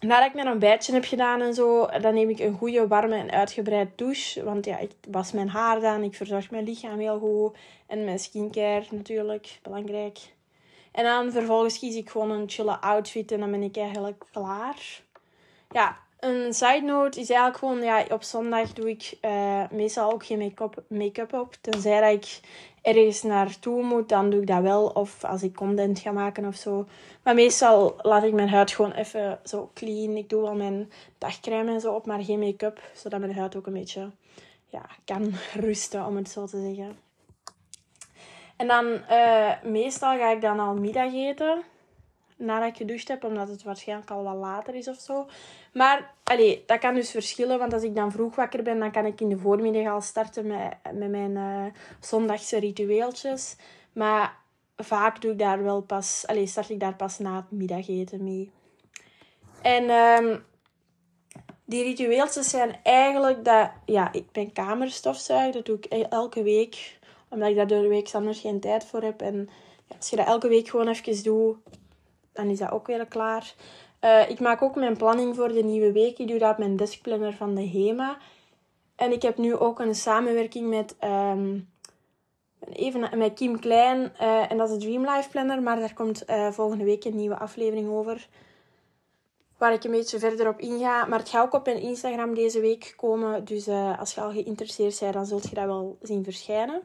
nadat 0.00 0.28
ik 0.28 0.34
mijn 0.34 0.48
ontbijtje 0.48 0.92
heb 0.92 1.04
gedaan 1.04 1.40
en 1.40 1.54
zo, 1.54 1.86
dan 1.86 2.14
neem 2.14 2.30
ik 2.30 2.38
een 2.38 2.56
goede, 2.56 2.86
warme 2.86 3.16
en 3.16 3.30
uitgebreid 3.30 3.98
douche. 3.98 4.44
Want 4.44 4.64
ja, 4.64 4.78
ik 4.78 4.90
was 5.08 5.32
mijn 5.32 5.48
haar 5.48 5.80
dan, 5.80 6.02
ik 6.02 6.14
verzorg 6.14 6.50
mijn 6.50 6.64
lichaam 6.64 6.98
heel 6.98 7.18
goed. 7.18 7.56
En 7.86 8.04
mijn 8.04 8.18
skincare 8.18 8.84
natuurlijk, 8.90 9.58
belangrijk. 9.62 10.18
En 10.92 11.04
dan 11.04 11.32
vervolgens 11.32 11.78
kies 11.78 11.96
ik 11.96 12.10
gewoon 12.10 12.30
een 12.30 12.50
chille 12.50 12.80
outfit 12.80 13.32
en 13.32 13.40
dan 13.40 13.50
ben 13.50 13.62
ik 13.62 13.76
eigenlijk 13.76 14.24
klaar. 14.32 15.02
Ja, 15.70 15.98
een 16.20 16.54
side 16.54 16.82
note 16.82 17.20
is 17.20 17.30
eigenlijk 17.30 17.58
gewoon, 17.58 17.82
ja, 17.82 18.04
op 18.10 18.22
zondag 18.22 18.72
doe 18.72 18.90
ik 18.90 19.18
uh, 19.22 19.70
meestal 19.70 20.12
ook 20.12 20.26
geen 20.26 20.38
make-up 20.38 20.82
make 20.88 21.26
op. 21.30 21.54
Tenzij 21.60 22.00
dat 22.00 22.24
ik 22.24 22.40
ergens 22.86 23.22
naartoe 23.22 23.82
moet, 23.82 24.08
dan 24.08 24.30
doe 24.30 24.40
ik 24.40 24.46
dat 24.46 24.62
wel. 24.62 24.86
Of 24.86 25.24
als 25.24 25.42
ik 25.42 25.54
content 25.54 25.98
ga 25.98 26.12
maken 26.12 26.44
of 26.44 26.54
zo. 26.54 26.86
Maar 27.22 27.34
meestal 27.34 27.94
laat 28.02 28.22
ik 28.22 28.32
mijn 28.32 28.48
huid 28.48 28.70
gewoon 28.70 28.92
even 28.92 29.38
zo 29.44 29.70
clean. 29.74 30.16
Ik 30.16 30.28
doe 30.28 30.42
wel 30.42 30.54
mijn 30.54 30.90
dagcrème 31.18 31.72
en 31.72 31.80
zo 31.80 31.94
op, 31.94 32.06
maar 32.06 32.24
geen 32.24 32.38
make-up. 32.38 32.80
Zodat 32.94 33.20
mijn 33.20 33.34
huid 33.34 33.56
ook 33.56 33.66
een 33.66 33.72
beetje 33.72 34.10
ja, 34.66 34.86
kan 35.04 35.32
rusten, 35.64 36.06
om 36.06 36.16
het 36.16 36.30
zo 36.30 36.46
te 36.46 36.60
zeggen. 36.60 36.98
En 38.56 38.66
dan, 38.66 38.86
uh, 39.10 39.62
meestal 39.62 40.18
ga 40.18 40.30
ik 40.30 40.40
dan 40.40 40.60
al 40.60 40.74
middageten. 40.74 41.62
Nadat 42.36 42.68
ik 42.68 42.76
gedoucht 42.76 43.08
heb, 43.08 43.24
omdat 43.24 43.48
het 43.48 43.62
waarschijnlijk 43.62 44.10
al 44.10 44.22
wat 44.22 44.36
later 44.36 44.74
is 44.74 44.88
of 44.88 44.98
zo. 44.98 45.26
Maar 45.72 46.14
allee, 46.24 46.62
dat 46.66 46.78
kan 46.78 46.94
dus 46.94 47.10
verschillen, 47.10 47.58
want 47.58 47.72
als 47.72 47.82
ik 47.82 47.94
dan 47.94 48.12
vroeg 48.12 48.34
wakker 48.34 48.62
ben, 48.62 48.78
dan 48.78 48.90
kan 48.90 49.06
ik 49.06 49.20
in 49.20 49.28
de 49.28 49.38
voormiddag 49.38 49.92
al 49.92 50.00
starten 50.00 50.46
met, 50.46 50.76
met 50.92 51.10
mijn 51.10 51.30
uh, 51.30 51.64
zondagse 52.00 52.58
ritueeltjes. 52.58 53.56
Maar 53.92 54.36
vaak 54.76 55.20
doe 55.20 55.32
ik 55.32 55.38
daar 55.38 55.62
wel 55.62 55.80
pas, 55.80 56.24
allee, 56.26 56.46
start 56.46 56.70
ik 56.70 56.80
daar 56.80 56.96
pas 56.96 57.18
na 57.18 57.36
het 57.36 57.50
middageten 57.50 58.24
mee. 58.24 58.50
En 59.62 59.90
um, 59.90 60.44
die 61.64 61.82
ritueeltjes 61.82 62.48
zijn 62.48 62.76
eigenlijk 62.82 63.44
dat, 63.44 63.70
ja, 63.84 64.12
ik 64.12 64.32
ben 64.32 64.52
kamerstofzuig, 64.52 65.54
dat 65.54 65.66
doe 65.66 65.76
ik 65.76 65.86
e-, 65.88 66.06
elke 66.10 66.42
week, 66.42 66.98
omdat 67.28 67.48
ik 67.48 67.56
daar 67.56 67.66
door 67.66 67.82
de 67.82 67.88
week 67.88 68.10
anders 68.12 68.40
geen 68.40 68.60
tijd 68.60 68.84
voor 68.84 69.02
heb. 69.02 69.20
En 69.22 69.48
ja, 69.88 69.96
als 69.96 70.10
je 70.10 70.16
dat 70.16 70.26
elke 70.26 70.48
week 70.48 70.68
gewoon 70.68 70.88
even 70.88 71.22
doet, 71.22 71.56
dan 72.36 72.48
is 72.48 72.58
dat 72.58 72.70
ook 72.70 72.86
weer 72.86 73.06
klaar. 73.06 73.54
Uh, 74.00 74.30
ik 74.30 74.40
maak 74.40 74.62
ook 74.62 74.74
mijn 74.74 74.96
planning 74.96 75.36
voor 75.36 75.48
de 75.48 75.62
nieuwe 75.62 75.92
week. 75.92 76.18
Ik 76.18 76.28
doe 76.28 76.38
dat 76.38 76.50
op 76.50 76.58
mijn 76.58 76.76
deskplanner 76.76 77.32
van 77.32 77.54
de 77.54 77.68
HEMA. 77.68 78.18
En 78.96 79.12
ik 79.12 79.22
heb 79.22 79.36
nu 79.36 79.56
ook 79.56 79.78
een 79.78 79.94
samenwerking 79.94 80.68
met, 80.68 80.96
um, 81.04 81.68
even, 82.72 83.18
met 83.18 83.34
Kim 83.34 83.60
Klein. 83.60 84.12
Uh, 84.20 84.50
en 84.50 84.56
dat 84.56 84.70
is 84.70 84.74
de 84.74 84.80
Dream 84.80 85.04
Life 85.14 85.30
Planner. 85.30 85.62
Maar 85.62 85.78
daar 85.78 85.94
komt 85.94 86.30
uh, 86.30 86.50
volgende 86.50 86.84
week 86.84 87.04
een 87.04 87.16
nieuwe 87.16 87.38
aflevering 87.38 87.88
over. 87.88 88.28
Waar 89.58 89.72
ik 89.72 89.84
een 89.84 89.90
beetje 89.90 90.18
verder 90.18 90.48
op 90.48 90.58
inga. 90.58 91.04
Maar 91.04 91.18
het 91.18 91.28
gaat 91.28 91.44
ook 91.44 91.52
op 91.52 91.64
mijn 91.64 91.80
Instagram 91.80 92.34
deze 92.34 92.60
week 92.60 92.94
komen. 92.96 93.44
Dus 93.44 93.68
als 93.98 94.14
je 94.14 94.20
al 94.20 94.30
geïnteresseerd 94.30 95.00
bent, 95.00 95.12
dan 95.12 95.26
zult 95.26 95.48
je 95.48 95.54
dat 95.54 95.64
wel 95.64 95.98
zien 96.02 96.24
verschijnen. 96.24 96.82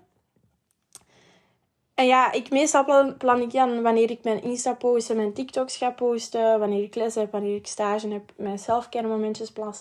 En 1.95 2.07
ja, 2.07 2.31
ik 2.31 2.49
meestal 2.49 3.15
plan, 3.17 3.41
ik 3.41 3.51
dan 3.51 3.81
wanneer 3.81 4.09
ik 4.11 4.23
mijn 4.23 4.43
Insta 4.43 4.73
post 4.73 5.09
en 5.09 5.15
mijn 5.15 5.33
TikToks 5.33 5.77
ga 5.77 5.91
posten, 5.91 6.59
wanneer 6.59 6.83
ik 6.83 6.95
les 6.95 7.15
heb, 7.15 7.31
wanneer 7.31 7.55
ik 7.55 7.67
stage 7.67 8.07
heb, 8.07 8.31
mijn 8.35 8.59
selfcare 8.59 9.07
momentjes 9.07 9.51
plan, 9.51 9.73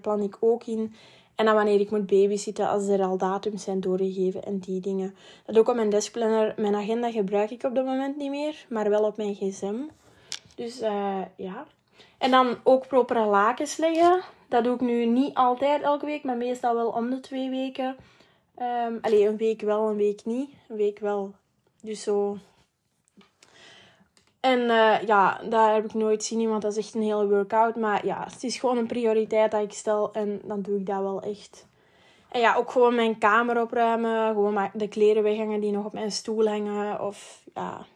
plan 0.00 0.22
ik 0.22 0.36
ook 0.40 0.64
in. 0.64 0.94
En 1.34 1.44
dan 1.44 1.54
wanneer 1.54 1.80
ik 1.80 1.90
moet 1.90 2.06
babysitten, 2.06 2.68
als 2.68 2.88
er 2.88 3.02
al 3.02 3.16
datums 3.16 3.62
zijn 3.62 3.80
doorgegeven 3.80 4.44
en 4.44 4.58
die 4.58 4.80
dingen. 4.80 5.16
Dat 5.46 5.58
ook 5.58 5.68
op 5.68 5.74
mijn 5.74 5.90
deskplanner. 5.90 6.54
Mijn 6.56 6.74
agenda 6.74 7.10
gebruik 7.10 7.50
ik 7.50 7.62
op 7.62 7.74
dat 7.74 7.84
moment 7.84 8.16
niet 8.16 8.30
meer, 8.30 8.66
maar 8.68 8.90
wel 8.90 9.04
op 9.04 9.16
mijn 9.16 9.34
gsm. 9.34 9.74
Dus 10.54 10.82
uh, 10.82 11.22
ja. 11.36 11.66
En 12.18 12.30
dan 12.30 12.56
ook 12.62 12.86
propere 12.86 13.24
lakens 13.24 13.76
leggen. 13.76 14.20
Dat 14.48 14.64
doe 14.64 14.74
ik 14.74 14.80
nu 14.80 15.06
niet 15.06 15.34
altijd 15.34 15.82
elke 15.82 16.06
week, 16.06 16.24
maar 16.24 16.36
meestal 16.36 16.74
wel 16.74 16.88
om 16.88 17.10
de 17.10 17.20
twee 17.20 17.50
weken. 17.50 17.96
Um, 18.86 18.98
allee, 19.00 19.26
een 19.26 19.36
week 19.36 19.60
wel, 19.60 19.88
een 19.88 19.96
week 19.96 20.20
niet. 20.24 20.50
Een 20.68 20.76
week 20.76 20.98
wel, 20.98 21.34
dus 21.88 22.02
zo. 22.02 22.36
En 24.40 24.58
uh, 24.58 25.02
ja, 25.06 25.40
daar 25.48 25.74
heb 25.74 25.84
ik 25.84 25.94
nooit 25.94 26.24
zien, 26.24 26.48
want 26.48 26.62
dat 26.62 26.76
is 26.76 26.84
echt 26.84 26.94
een 26.94 27.02
hele 27.02 27.28
workout. 27.28 27.76
Maar 27.76 28.06
ja, 28.06 28.24
het 28.24 28.44
is 28.44 28.58
gewoon 28.58 28.76
een 28.76 28.86
prioriteit 28.86 29.50
dat 29.50 29.62
ik 29.62 29.72
stel 29.72 30.12
en 30.12 30.40
dan 30.44 30.62
doe 30.62 30.78
ik 30.78 30.86
dat 30.86 31.00
wel 31.00 31.22
echt. 31.22 31.66
En 32.28 32.40
ja, 32.40 32.54
ook 32.54 32.70
gewoon 32.70 32.94
mijn 32.94 33.18
kamer 33.18 33.60
opruimen. 33.60 34.34
Gewoon 34.34 34.70
de 34.72 34.88
kleren 34.88 35.22
weghangen 35.22 35.60
die 35.60 35.72
nog 35.72 35.84
op 35.84 35.92
mijn 35.92 36.12
stoel 36.12 36.48
hangen. 36.48 37.00
Of 37.00 37.42
ja, 37.54 37.86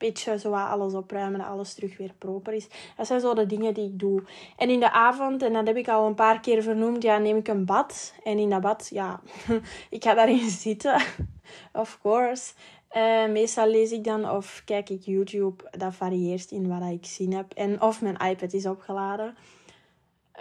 beetje 0.00 0.38
zo 0.38 0.52
alles 0.52 0.94
opruimen, 0.94 1.38
dat 1.38 1.48
alles 1.48 1.74
terug 1.74 1.96
weer 1.96 2.12
proper 2.18 2.52
is. 2.52 2.68
Dat 2.96 3.06
zijn 3.06 3.20
zo 3.20 3.34
de 3.34 3.46
dingen 3.46 3.74
die 3.74 3.84
ik 3.84 3.98
doe. 3.98 4.22
En 4.56 4.70
in 4.70 4.80
de 4.80 4.92
avond, 4.92 5.42
en 5.42 5.52
dat 5.52 5.66
heb 5.66 5.76
ik 5.76 5.88
al 5.88 6.06
een 6.06 6.14
paar 6.14 6.40
keer 6.40 6.62
vernoemd, 6.62 7.02
ja, 7.02 7.18
neem 7.18 7.36
ik 7.36 7.48
een 7.48 7.64
bad. 7.64 8.14
En 8.24 8.38
in 8.38 8.50
dat 8.50 8.60
bad, 8.60 8.88
ja, 8.92 9.20
ik 9.90 10.04
ga 10.04 10.14
daarin 10.14 10.50
zitten, 10.50 11.02
of 11.72 11.98
course. 12.02 12.52
Uh, 12.96 13.26
meestal 13.28 13.68
lees 13.68 13.92
ik 13.92 14.04
dan 14.04 14.30
of 14.30 14.62
kijk 14.64 14.90
ik 14.90 15.02
YouTube. 15.02 15.64
Dat 15.70 15.94
varieert 15.94 16.50
in 16.50 16.68
wat 16.68 16.90
ik 16.90 17.06
zien 17.06 17.34
heb. 17.34 17.52
En 17.52 17.82
of 17.82 18.02
mijn 18.02 18.16
iPad 18.16 18.52
is 18.52 18.66
opgeladen. 18.66 19.36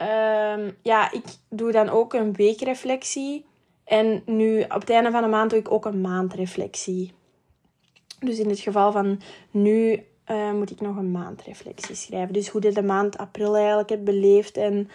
Um, 0.01 0.77
ja, 0.81 1.11
ik 1.11 1.23
doe 1.49 1.71
dan 1.71 1.89
ook 1.89 2.13
een 2.13 2.33
weekreflectie. 2.33 3.45
En 3.83 4.21
nu 4.25 4.61
op 4.61 4.81
het 4.81 4.89
einde 4.89 5.11
van 5.11 5.21
de 5.21 5.27
maand 5.27 5.49
doe 5.49 5.59
ik 5.59 5.71
ook 5.71 5.85
een 5.85 6.01
maandreflectie. 6.01 7.13
Dus 8.19 8.39
in 8.39 8.49
het 8.49 8.59
geval 8.59 8.91
van 8.91 9.21
nu 9.51 10.03
uh, 10.31 10.53
moet 10.53 10.71
ik 10.71 10.81
nog 10.81 10.95
een 10.95 11.11
maandreflectie 11.11 11.95
schrijven. 11.95 12.33
Dus 12.33 12.47
hoe 12.47 12.61
de 12.61 12.83
maand 12.83 13.17
april 13.17 13.55
eigenlijk 13.55 13.89
heb 13.89 14.05
beleefd. 14.05 14.57
En 14.57 14.89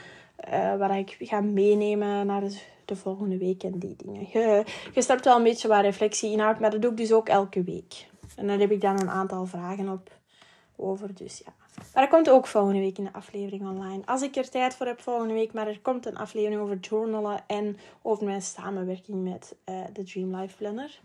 uh, 0.52 0.76
wat 0.76 0.90
ik 0.90 1.16
ga 1.18 1.40
meenemen 1.40 2.26
naar 2.26 2.40
de 2.40 2.58
de 2.84 2.96
volgende 2.96 3.38
week 3.38 3.62
en 3.62 3.78
die 3.78 3.96
dingen. 3.96 4.26
Je, 4.32 4.64
je 4.94 5.18
wel 5.22 5.36
een 5.36 5.42
beetje 5.42 5.68
waar 5.68 5.82
reflectie 5.82 6.30
inhoudt, 6.30 6.60
maar 6.60 6.70
dat 6.70 6.82
doe 6.82 6.90
ik 6.90 6.96
dus 6.96 7.12
ook 7.12 7.28
elke 7.28 7.62
week. 7.62 8.06
En 8.36 8.46
daar 8.46 8.58
heb 8.58 8.70
ik 8.70 8.80
dan 8.80 9.00
een 9.00 9.10
aantal 9.10 9.46
vragen 9.46 9.88
op 9.88 10.10
over, 10.76 11.14
dus 11.14 11.42
ja. 11.44 11.52
Maar 11.94 12.02
er 12.02 12.08
komt 12.08 12.30
ook 12.30 12.46
volgende 12.46 12.80
week 12.80 12.98
een 12.98 13.12
aflevering 13.12 13.68
online. 13.68 14.02
Als 14.06 14.22
ik 14.22 14.36
er 14.36 14.50
tijd 14.50 14.74
voor 14.74 14.86
heb 14.86 15.00
volgende 15.00 15.34
week, 15.34 15.52
maar 15.52 15.68
er 15.68 15.80
komt 15.80 16.06
een 16.06 16.16
aflevering 16.16 16.60
over 16.60 16.78
journalen 16.78 17.44
en 17.46 17.78
over 18.02 18.24
mijn 18.24 18.42
samenwerking 18.42 19.24
met 19.24 19.54
uh, 19.68 19.84
de 19.92 20.02
Dream 20.02 20.36
Life 20.36 20.56
Planner. 20.56 21.00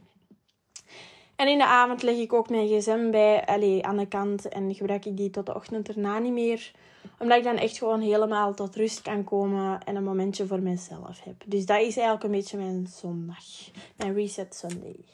En 1.35 1.47
in 1.47 1.57
de 1.57 1.65
avond 1.65 2.03
leg 2.03 2.15
ik 2.15 2.33
ook 2.33 2.49
mijn 2.49 2.67
gsm 2.67 3.11
bij, 3.11 3.45
allez, 3.45 3.81
aan 3.81 3.97
de 3.97 4.07
kant 4.07 4.49
en 4.49 4.75
gebruik 4.75 5.05
ik 5.05 5.17
die 5.17 5.29
tot 5.29 5.45
de 5.45 5.55
ochtend 5.55 5.87
erna 5.87 6.19
niet 6.19 6.33
meer 6.33 6.71
omdat 7.19 7.37
ik 7.37 7.43
dan 7.43 7.57
echt 7.57 7.77
gewoon 7.77 8.01
helemaal 8.01 8.53
tot 8.53 8.75
rust 8.75 9.01
kan 9.01 9.23
komen 9.23 9.79
en 9.83 9.95
een 9.95 10.03
momentje 10.03 10.47
voor 10.47 10.59
mezelf 10.59 11.23
heb. 11.23 11.35
Dus 11.45 11.65
dat 11.65 11.77
is 11.77 11.95
eigenlijk 11.95 12.23
een 12.23 12.31
beetje 12.31 12.57
mijn 12.57 12.87
zondag. 12.87 13.45
Mijn 13.95 14.13
reset 14.13 14.55
Sunday. 14.55 15.05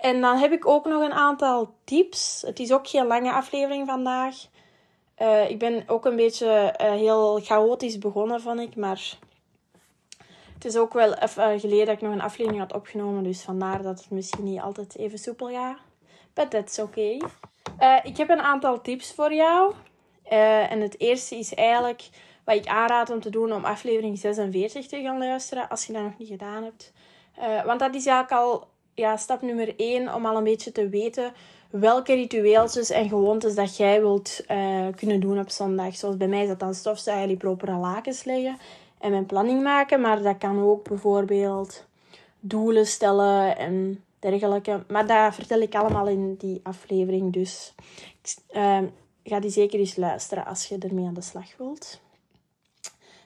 En 0.00 0.20
dan 0.20 0.36
heb 0.36 0.52
ik 0.52 0.66
ook 0.66 0.84
nog 0.84 1.02
een 1.02 1.12
aantal 1.12 1.74
tips. 1.84 2.42
Het 2.46 2.58
is 2.58 2.72
ook 2.72 2.88
geen 2.88 3.06
lange 3.06 3.32
aflevering 3.32 3.86
vandaag. 3.86 4.36
Uh, 5.18 5.50
ik 5.50 5.58
ben 5.58 5.84
ook 5.86 6.04
een 6.04 6.16
beetje 6.16 6.74
uh, 6.80 6.90
heel 6.90 7.40
chaotisch 7.40 7.98
begonnen, 7.98 8.40
vond 8.40 8.60
ik. 8.60 8.76
Maar 8.76 9.18
het 10.54 10.64
is 10.64 10.76
ook 10.76 10.92
wel 10.92 11.14
even 11.14 11.60
geleden 11.60 11.86
dat 11.86 11.94
ik 11.94 12.00
nog 12.00 12.12
een 12.12 12.20
aflevering 12.20 12.62
had 12.62 12.74
opgenomen. 12.74 13.22
Dus 13.22 13.42
vandaar 13.42 13.82
dat 13.82 13.98
het 13.98 14.10
misschien 14.10 14.44
niet 14.44 14.60
altijd 14.60 14.96
even 14.96 15.18
soepel 15.18 15.48
gaat. 15.48 15.78
But 16.34 16.50
that's 16.50 16.78
okay. 16.78 17.22
Uh, 17.80 17.98
ik 18.02 18.16
heb 18.16 18.28
een 18.28 18.40
aantal 18.40 18.80
tips 18.80 19.12
voor 19.12 19.34
jou. 19.34 19.74
Uh, 20.32 20.72
en 20.72 20.80
het 20.80 21.00
eerste 21.00 21.36
is 21.36 21.54
eigenlijk 21.54 22.08
wat 22.44 22.56
ik 22.56 22.66
aanraad 22.66 23.10
om 23.10 23.20
te 23.20 23.30
doen 23.30 23.52
om 23.52 23.64
aflevering 23.64 24.18
46 24.18 24.86
te 24.86 25.02
gaan 25.02 25.18
luisteren, 25.18 25.68
als 25.68 25.86
je 25.86 25.92
dat 25.92 26.02
nog 26.02 26.18
niet 26.18 26.28
gedaan 26.28 26.62
hebt. 26.62 26.92
Uh, 27.38 27.64
want 27.64 27.80
dat 27.80 27.94
is 27.94 28.06
eigenlijk 28.06 28.42
al 28.42 28.68
ja, 28.94 29.16
stap 29.16 29.42
nummer 29.42 29.74
1 29.76 30.14
om 30.14 30.26
al 30.26 30.36
een 30.36 30.44
beetje 30.44 30.72
te 30.72 30.88
weten 30.88 31.32
welke 31.70 32.14
ritueeltjes 32.14 32.90
en 32.90 33.08
gewoontes 33.08 33.54
dat 33.54 33.76
jij 33.76 34.00
wilt 34.00 34.40
uh, 34.50 34.86
kunnen 34.96 35.20
doen 35.20 35.38
op 35.38 35.50
zondag. 35.50 35.96
Zoals 35.96 36.16
bij 36.16 36.28
mij 36.28 36.42
is 36.42 36.48
dat 36.48 36.60
dan 36.60 36.74
stofzuigen, 36.74 37.28
die 37.28 37.36
propere 37.36 37.76
lakens 37.76 38.24
leggen 38.24 38.58
en 38.98 39.10
mijn 39.10 39.26
planning 39.26 39.62
maken. 39.62 40.00
Maar 40.00 40.22
dat 40.22 40.38
kan 40.38 40.62
ook 40.62 40.88
bijvoorbeeld 40.88 41.86
doelen 42.40 42.86
stellen 42.86 43.56
en 43.58 44.04
dergelijke. 44.18 44.84
Maar 44.88 45.06
dat 45.06 45.34
vertel 45.34 45.60
ik 45.60 45.74
allemaal 45.74 46.06
in 46.06 46.34
die 46.34 46.60
aflevering. 46.62 47.32
Dus 47.32 47.74
ga 49.28 49.40
die 49.40 49.50
zeker 49.50 49.78
eens 49.78 49.96
luisteren 49.96 50.46
als 50.46 50.66
je 50.66 50.78
ermee 50.78 51.06
aan 51.06 51.14
de 51.14 51.20
slag 51.20 51.56
wilt. 51.56 52.00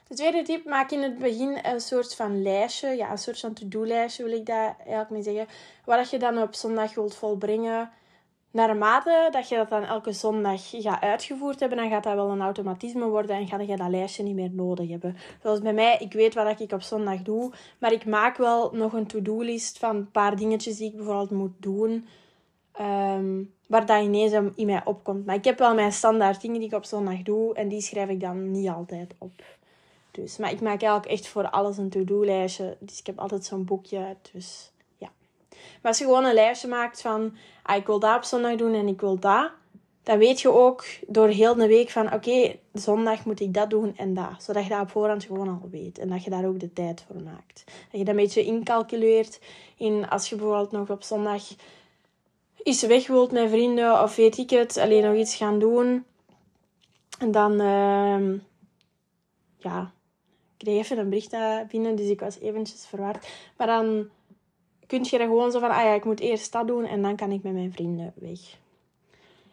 De 0.07 0.15
tweede 0.15 0.41
tip, 0.41 0.65
maak 0.65 0.91
in 0.91 1.01
het 1.01 1.17
begin 1.17 1.59
een 1.61 1.81
soort 1.81 2.15
van 2.15 2.41
lijstje. 2.41 2.87
Ja, 2.87 3.11
een 3.11 3.17
soort 3.17 3.39
van 3.39 3.53
to-do-lijstje 3.53 4.23
wil 4.23 4.33
ik 4.33 4.45
daar 4.45 4.75
eigenlijk 4.77 5.09
mee 5.09 5.21
zeggen. 5.21 5.47
Wat 5.85 6.09
je 6.09 6.19
dan 6.19 6.41
op 6.41 6.53
zondag 6.53 6.93
wilt 6.93 7.15
volbrengen. 7.15 7.91
Naarmate 8.51 9.27
dat 9.31 9.49
je 9.49 9.55
dat 9.55 9.69
dan 9.69 9.83
elke 9.83 10.11
zondag 10.11 10.69
gaat 10.69 11.01
uitgevoerd 11.01 11.59
hebben, 11.59 11.77
dan 11.77 11.89
gaat 11.89 12.03
dat 12.03 12.13
wel 12.13 12.29
een 12.29 12.41
automatisme 12.41 13.05
worden 13.05 13.35
en 13.35 13.47
ga 13.47 13.59
je 13.59 13.77
dat 13.77 13.89
lijstje 13.89 14.23
niet 14.23 14.35
meer 14.35 14.51
nodig 14.51 14.89
hebben. 14.89 15.17
Zoals 15.41 15.59
bij 15.59 15.73
mij, 15.73 15.97
ik 15.99 16.13
weet 16.13 16.33
wat 16.33 16.59
ik 16.59 16.71
op 16.71 16.81
zondag 16.81 17.21
doe, 17.21 17.51
maar 17.77 17.91
ik 17.91 18.05
maak 18.05 18.37
wel 18.37 18.71
nog 18.73 18.93
een 18.93 19.07
to-do-list 19.07 19.77
van 19.77 19.95
een 19.95 20.11
paar 20.11 20.35
dingetjes 20.35 20.77
die 20.77 20.89
ik 20.89 20.95
bijvoorbeeld 20.95 21.31
moet 21.31 21.55
doen. 21.57 22.07
Um, 22.81 23.53
waar 23.67 23.85
dat 23.85 24.03
ineens 24.03 24.31
in 24.55 24.65
mij 24.65 24.81
opkomt. 24.85 25.25
Maar 25.25 25.35
ik 25.35 25.43
heb 25.43 25.57
wel 25.57 25.73
mijn 25.73 25.93
standaard 25.93 26.41
dingen 26.41 26.59
die 26.59 26.67
ik 26.67 26.75
op 26.75 26.85
zondag 26.85 27.21
doe. 27.21 27.53
En 27.53 27.67
die 27.67 27.81
schrijf 27.81 28.09
ik 28.09 28.19
dan 28.19 28.51
niet 28.51 28.69
altijd 28.69 29.13
op. 29.17 29.43
Dus, 30.11 30.37
maar 30.37 30.51
ik 30.51 30.61
maak 30.61 30.81
eigenlijk 30.81 31.11
echt 31.11 31.27
voor 31.27 31.49
alles 31.49 31.77
een 31.77 31.89
to-do-lijstje. 31.89 32.77
Dus 32.79 32.99
ik 32.99 33.05
heb 33.05 33.19
altijd 33.19 33.45
zo'n 33.45 33.65
boekje. 33.65 34.15
Dus 34.31 34.71
ja. 34.97 35.11
Maar 35.49 35.91
als 35.91 35.97
je 35.97 36.03
gewoon 36.03 36.25
een 36.25 36.33
lijstje 36.33 36.67
maakt 36.67 37.01
van... 37.01 37.35
Ah, 37.63 37.75
ik 37.75 37.85
wil 37.85 37.99
dat 37.99 38.15
op 38.15 38.23
zondag 38.23 38.55
doen 38.55 38.73
en 38.73 38.87
ik 38.87 39.01
wil 39.01 39.19
dat. 39.19 39.51
Dan 40.03 40.17
weet 40.17 40.41
je 40.41 40.51
ook 40.51 40.85
door 41.07 41.27
heel 41.27 41.55
de 41.55 41.67
week 41.67 41.89
van... 41.89 42.13
Oké, 42.13 42.55
zondag 42.73 43.25
moet 43.25 43.39
ik 43.39 43.53
dat 43.53 43.69
doen 43.69 43.97
en 43.97 44.13
dat. 44.13 44.43
Zodat 44.43 44.63
je 44.63 44.69
dat 44.69 44.81
op 44.81 44.89
voorhand 44.89 45.23
gewoon 45.23 45.47
al 45.47 45.69
weet. 45.71 45.97
En 45.97 46.09
dat 46.09 46.23
je 46.23 46.29
daar 46.29 46.45
ook 46.45 46.59
de 46.59 46.73
tijd 46.73 47.05
voor 47.07 47.21
maakt. 47.21 47.63
Dat 47.65 47.99
je 47.99 48.05
dat 48.05 48.07
een 48.07 48.21
beetje 48.21 48.43
incalculeert. 48.43 49.39
In 49.77 50.09
als 50.09 50.29
je 50.29 50.35
bijvoorbeeld 50.35 50.71
nog 50.71 50.89
op 50.89 51.03
zondag 51.03 51.43
iets 52.63 52.81
weg 52.81 53.07
wilt 53.07 53.31
met 53.31 53.49
vrienden 53.49 54.03
of 54.03 54.15
weet 54.15 54.37
ik 54.37 54.49
het, 54.49 54.77
alleen 54.77 55.03
nog 55.03 55.15
iets 55.15 55.35
gaan 55.35 55.59
doen. 55.59 56.05
En 57.19 57.31
dan, 57.31 57.51
uh, 57.51 58.39
ja, 59.57 59.93
ik 60.51 60.57
kreeg 60.57 60.79
even 60.79 60.97
een 60.97 61.09
bericht 61.09 61.35
binnen, 61.67 61.95
dus 61.95 62.07
ik 62.07 62.19
was 62.19 62.39
eventjes 62.39 62.85
verward. 62.85 63.27
Maar 63.57 63.67
dan 63.67 64.09
kun 64.87 65.03
je 65.03 65.17
er 65.17 65.27
gewoon 65.27 65.51
zo 65.51 65.59
van, 65.59 65.69
ah 65.69 65.83
ja, 65.83 65.93
ik 65.93 66.05
moet 66.05 66.19
eerst 66.19 66.51
dat 66.51 66.67
doen 66.67 66.85
en 66.85 67.01
dan 67.01 67.15
kan 67.15 67.31
ik 67.31 67.43
met 67.43 67.53
mijn 67.53 67.73
vrienden 67.73 68.13
weg. 68.15 68.39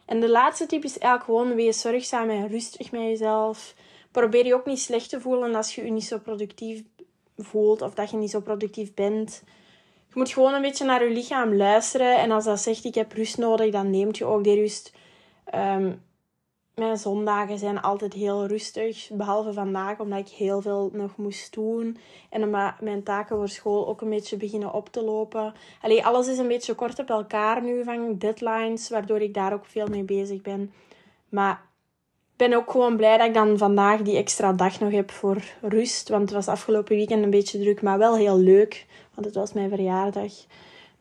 En 0.05 0.19
de 0.19 0.29
laatste 0.29 0.65
tip 0.65 0.83
is 0.83 0.97
eigenlijk 0.97 1.23
gewoon 1.23 1.55
wees 1.55 1.81
zorgzaam 1.81 2.29
en 2.29 2.47
rustig 2.47 2.91
met 2.91 3.01
jezelf. 3.01 3.75
Probeer 4.11 4.45
je 4.45 4.53
ook 4.53 4.65
niet 4.65 4.79
slecht 4.79 5.09
te 5.09 5.21
voelen 5.21 5.55
als 5.55 5.75
je 5.75 5.85
je 5.85 5.91
niet 5.91 6.03
zo 6.03 6.17
productief 6.17 6.83
voelt 7.37 7.81
of 7.81 7.93
dat 7.93 8.11
je 8.11 8.17
niet 8.17 8.29
zo 8.29 8.39
productief 8.39 8.93
bent. 8.93 9.43
Je 10.13 10.19
moet 10.19 10.29
gewoon 10.29 10.53
een 10.53 10.61
beetje 10.61 10.85
naar 10.85 11.03
je 11.03 11.13
lichaam 11.13 11.55
luisteren. 11.55 12.17
En 12.17 12.31
als 12.31 12.45
dat 12.45 12.59
zegt 12.59 12.85
ik 12.85 12.95
heb 12.95 13.11
rust 13.11 13.37
nodig, 13.37 13.71
dan 13.71 13.89
neemt 13.89 14.17
je 14.17 14.25
ook 14.25 14.43
die 14.43 14.55
rust. 14.55 14.93
Um, 15.55 16.01
mijn 16.75 16.97
zondagen 16.97 17.57
zijn 17.57 17.81
altijd 17.81 18.13
heel 18.13 18.45
rustig. 18.45 19.09
Behalve 19.13 19.53
vandaag, 19.53 19.99
omdat 19.99 20.19
ik 20.19 20.27
heel 20.27 20.61
veel 20.61 20.89
nog 20.93 21.17
moest 21.17 21.53
doen. 21.53 21.97
En 22.29 22.43
omdat 22.43 22.81
mijn 22.81 23.03
taken 23.03 23.35
voor 23.35 23.49
school 23.49 23.87
ook 23.87 24.01
een 24.01 24.09
beetje 24.09 24.37
beginnen 24.37 24.73
op 24.73 24.89
te 24.89 25.03
lopen. 25.03 25.53
Allee, 25.81 26.05
alles 26.05 26.27
is 26.27 26.37
een 26.37 26.47
beetje 26.47 26.73
kort 26.73 26.99
op 26.99 27.09
elkaar 27.09 27.63
nu 27.63 27.83
van 27.83 28.17
deadlines. 28.17 28.89
Waardoor 28.89 29.21
ik 29.21 29.33
daar 29.33 29.53
ook 29.53 29.65
veel 29.65 29.87
mee 29.87 30.03
bezig 30.03 30.41
ben. 30.41 30.73
Maar 31.29 31.61
ben 32.47 32.53
ook 32.53 32.71
gewoon 32.71 32.97
blij 32.97 33.17
dat 33.17 33.27
ik 33.27 33.33
dan 33.33 33.57
vandaag 33.57 34.01
die 34.01 34.17
extra 34.17 34.53
dag 34.53 34.79
nog 34.79 34.91
heb 34.91 35.11
voor 35.11 35.43
rust. 35.61 36.09
Want 36.09 36.21
het 36.21 36.31
was 36.31 36.47
afgelopen 36.47 36.95
weekend 36.95 37.23
een 37.23 37.29
beetje 37.29 37.59
druk, 37.59 37.81
maar 37.81 37.97
wel 37.97 38.15
heel 38.15 38.37
leuk. 38.37 38.85
Want 39.13 39.25
het 39.25 39.35
was 39.35 39.53
mijn 39.53 39.69
verjaardag. 39.69 40.33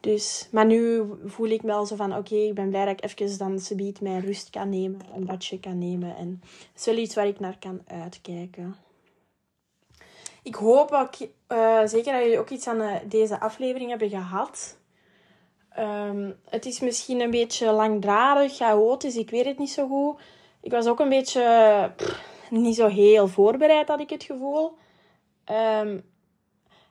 Dus, 0.01 0.49
maar 0.51 0.67
nu 0.67 1.03
voel 1.25 1.49
ik 1.49 1.63
wel 1.63 1.87
zo 1.87 1.97
van, 1.97 2.17
oké, 2.17 2.35
ik 2.35 2.55
ben 2.55 2.69
blij 2.69 2.85
dat 2.85 3.03
ik 3.03 3.05
even 3.05 3.39
dan 3.39 3.59
subiet 3.59 4.01
mijn 4.01 4.21
rust 4.21 4.51
kan 4.51 4.69
nemen, 4.69 5.01
een 5.15 5.25
badje 5.25 5.61
kan 5.61 5.79
nemen. 5.79 6.17
En 6.17 6.41
dat 6.43 6.81
is 6.81 6.85
wel 6.85 6.97
iets 6.97 7.15
waar 7.15 7.27
ik 7.27 7.41
naar 7.41 7.57
kan 7.59 7.81
uitkijken. 7.87 8.77
Ik 10.43 10.55
hoop 10.55 10.93
ook, 10.93 11.15
uh, 11.49 11.81
zeker 11.85 12.13
dat 12.13 12.23
jullie 12.23 12.39
ook 12.39 12.51
iets 12.51 12.67
aan 12.67 12.81
uh, 12.81 12.95
deze 13.05 13.41
aflevering 13.41 13.91
hebben 13.91 14.11
gehad. 14.11 14.79
Um, 15.79 16.37
het 16.49 16.67
is 16.67 16.81
misschien 16.81 17.21
een 17.21 17.31
beetje 17.31 17.73
langdradig, 17.73 18.57
chaotisch, 18.57 19.17
ik 19.17 19.31
weet 19.31 19.45
het 19.45 19.59
niet 19.59 19.71
zo 19.71 19.87
goed. 19.89 20.21
Ik 20.61 20.71
was 20.71 20.87
ook 20.87 21.01
een 21.01 21.09
beetje 21.09 21.93
niet 22.51 22.77
zo 22.77 22.87
heel 22.87 23.29
voorbereid, 23.29 23.89
had 23.89 24.01
ik 24.01 24.11
het 24.11 24.25
gevoel. 24.25 24.77
Um, 25.83 26.05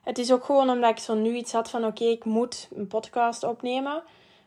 het 0.02 0.18
is 0.18 0.32
ook 0.32 0.44
gewoon 0.44 0.70
omdat 0.70 0.90
ik 0.90 0.98
zo 0.98 1.14
nu 1.14 1.36
iets 1.36 1.52
had 1.52 1.70
van 1.70 1.84
oké, 1.84 2.04
ik 2.04 2.24
moet 2.24 2.68
een 2.74 2.86
podcast 2.86 3.44
opnemen. 3.44 4.02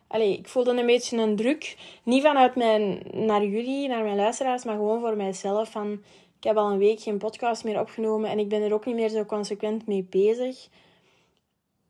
Allee, 0.07 0.37
ik 0.37 0.47
voelde 0.47 0.71
een 0.71 0.85
beetje 0.85 1.17
een 1.17 1.35
druk. 1.35 1.77
Niet 2.03 2.21
vanuit 2.21 2.55
mijn, 2.55 3.01
naar 3.11 3.45
jullie, 3.45 3.87
naar 3.87 4.03
mijn 4.03 4.15
luisteraars, 4.15 4.63
maar 4.63 4.75
gewoon 4.75 4.99
voor 4.99 5.15
mijzelf. 5.15 5.71
Van, 5.71 5.91
ik 6.37 6.43
heb 6.43 6.57
al 6.57 6.71
een 6.71 6.77
week 6.77 7.01
geen 7.01 7.17
podcast 7.17 7.63
meer 7.63 7.79
opgenomen 7.79 8.29
en 8.29 8.39
ik 8.39 8.49
ben 8.49 8.61
er 8.61 8.73
ook 8.73 8.85
niet 8.85 8.95
meer 8.95 9.09
zo 9.09 9.25
consequent 9.25 9.87
mee 9.87 10.07
bezig. 10.09 10.67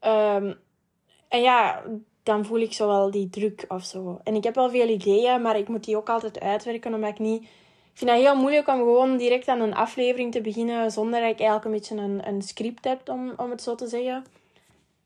Um, 0.02 0.60
en 1.28 1.42
ja, 1.42 1.84
dan 2.24 2.46
voel 2.46 2.60
ik 2.60 2.74
zo 2.74 2.88
wel 2.88 3.12
die 3.12 3.30
druk 3.30 3.66
of 3.68 3.84
zo. 3.84 4.20
En 4.24 4.36
ik 4.36 4.44
heb 4.44 4.56
wel 4.56 4.70
veel 4.70 4.88
ideeën, 4.88 5.42
maar 5.42 5.58
ik 5.58 5.68
moet 5.68 5.84
die 5.84 5.98
ook 5.98 6.10
altijd 6.10 6.40
uitwerken, 6.40 6.94
omdat 6.94 7.10
ik 7.10 7.20
niet 7.20 7.48
vind 7.94 8.12
het 8.12 8.20
heel 8.20 8.36
moeilijk 8.36 8.68
om 8.68 8.78
gewoon 8.78 9.18
direct 9.18 9.48
aan 9.48 9.62
een 9.62 9.76
aflevering 9.76 10.32
te 10.32 10.42
beginnen 10.42 10.92
zonder 10.92 11.22
dat 11.22 11.30
ik 11.30 11.40
eigenlijk 11.40 11.66
een 11.66 11.72
beetje 11.72 11.96
een, 11.96 12.28
een 12.28 12.42
script 12.42 12.84
heb, 12.84 13.10
om, 13.10 13.34
om 13.38 13.50
het 13.50 13.62
zo 13.62 13.76
te 13.76 13.88
zeggen. 13.88 14.26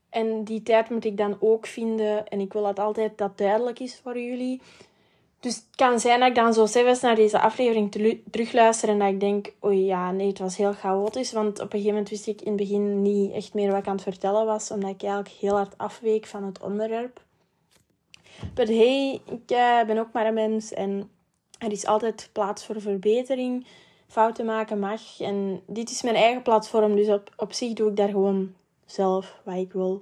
En 0.10 0.44
die 0.44 0.64
tijd 0.64 0.90
moet 0.90 1.06
ik 1.06 1.18
dan 1.18 1.38
ook 1.40 1.66
vinden. 1.66 2.28
En 2.28 2.40
ik 2.40 2.54
wil 2.54 2.64
dat 2.64 2.80
altijd 2.80 3.18
dat 3.18 3.38
duidelijk 3.38 3.80
is 3.80 4.00
voor 4.04 4.20
jullie. 4.20 4.62
Dus 5.39 5.56
het 5.56 5.65
kan 5.75 6.00
zijn 6.00 6.20
dat 6.20 6.29
ik 6.29 6.36
dan 6.36 6.53
zo 6.53 6.65
zelfs 6.65 7.01
naar 7.01 7.15
deze 7.15 7.39
aflevering 7.39 7.91
terugluister 8.32 8.89
en 8.89 9.00
dat 9.00 9.08
ik 9.08 9.20
denk, 9.20 9.53
oei 9.65 9.86
ja, 9.86 10.12
nee, 10.12 10.27
het 10.27 10.39
was 10.39 10.58
heel 10.58 10.74
chaotisch. 10.74 11.32
Want 11.32 11.60
op 11.60 11.63
een 11.63 11.70
gegeven 11.70 11.91
moment 11.91 12.10
wist 12.10 12.27
ik 12.27 12.41
in 12.41 12.48
het 12.48 12.62
begin 12.62 13.01
niet 13.01 13.32
echt 13.32 13.53
meer 13.53 13.72
wat 13.72 13.79
ik 13.79 13.88
aan 13.88 13.94
het 13.96 14.03
vertellen 14.03 14.46
was, 14.46 14.72
omdat 14.72 14.89
ik 14.89 15.03
eigenlijk 15.03 15.34
heel 15.39 15.56
hard 15.56 15.77
afweek 15.77 16.25
van 16.25 16.44
het 16.44 16.62
onderwerp. 16.62 17.22
Maar 18.56 18.65
hey, 18.65 19.22
ik 19.25 19.51
uh, 19.51 19.84
ben 19.84 19.98
ook 19.98 20.12
maar 20.12 20.25
een 20.25 20.34
mens 20.34 20.74
en 20.74 21.10
er 21.58 21.72
is 21.72 21.86
altijd 21.86 22.29
plaats 22.32 22.65
voor 22.65 22.82
verbetering. 22.82 23.67
Fouten 24.08 24.46
maken 24.46 24.79
mag. 24.79 25.20
En 25.20 25.62
dit 25.65 25.89
is 25.89 26.01
mijn 26.01 26.15
eigen 26.15 26.41
platform, 26.41 26.96
dus 26.96 27.07
op, 27.07 27.29
op 27.35 27.53
zich 27.53 27.74
doe 27.74 27.90
ik 27.90 27.96
daar 27.96 28.09
gewoon 28.09 28.53
zelf 28.85 29.42
wat 29.44 29.55
ik 29.55 29.72
wil. 29.72 30.01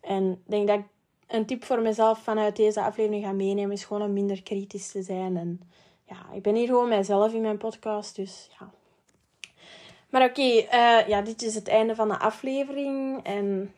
En 0.00 0.30
ik 0.30 0.50
denk 0.50 0.66
dat 0.66 0.78
ik 0.78 0.84
een 1.26 1.46
tip 1.46 1.64
voor 1.64 1.80
mezelf 1.80 2.18
vanuit 2.18 2.56
deze 2.56 2.82
aflevering 2.82 3.24
ga 3.24 3.32
meenemen, 3.32 3.72
is 3.72 3.84
gewoon 3.84 4.02
om 4.02 4.12
minder 4.12 4.42
kritisch 4.42 4.90
te 4.90 5.02
zijn. 5.02 5.36
En 5.36 5.60
ja, 6.04 6.16
ik 6.34 6.42
ben 6.42 6.54
hier 6.54 6.66
gewoon 6.66 6.88
mijzelf 6.88 7.32
in 7.32 7.40
mijn 7.40 7.58
podcast, 7.58 8.16
dus 8.16 8.50
ja. 8.58 8.70
Maar 10.10 10.28
oké, 10.28 10.42
eh, 10.42 11.08
ja, 11.08 11.22
dit 11.22 11.42
is 11.42 11.54
het 11.54 11.68
einde 11.68 11.94
van 11.94 12.08
de 12.08 12.18
aflevering. 12.18 13.24
En 13.24 13.74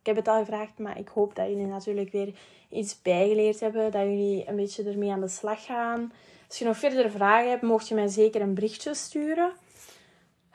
ik 0.00 0.06
heb 0.06 0.16
het 0.16 0.28
al 0.28 0.38
gevraagd, 0.38 0.78
maar 0.78 0.98
ik 0.98 1.08
hoop 1.08 1.34
dat 1.34 1.46
jullie 1.48 1.66
natuurlijk 1.66 2.12
weer 2.12 2.34
iets 2.68 3.02
bijgeleerd 3.02 3.60
hebben. 3.60 3.90
Dat 3.90 4.02
jullie 4.02 4.48
een 4.48 4.56
beetje 4.56 4.84
ermee 4.84 5.12
aan 5.12 5.20
de 5.20 5.28
slag 5.28 5.64
gaan. 5.64 6.12
Als 6.48 6.58
je 6.58 6.64
nog 6.64 6.76
verder 6.76 7.10
vragen 7.10 7.50
hebt, 7.50 7.62
mocht 7.62 7.88
je 7.88 7.94
mij 7.94 8.08
zeker 8.08 8.40
een 8.40 8.54
berichtje 8.54 8.94
sturen. 8.94 9.52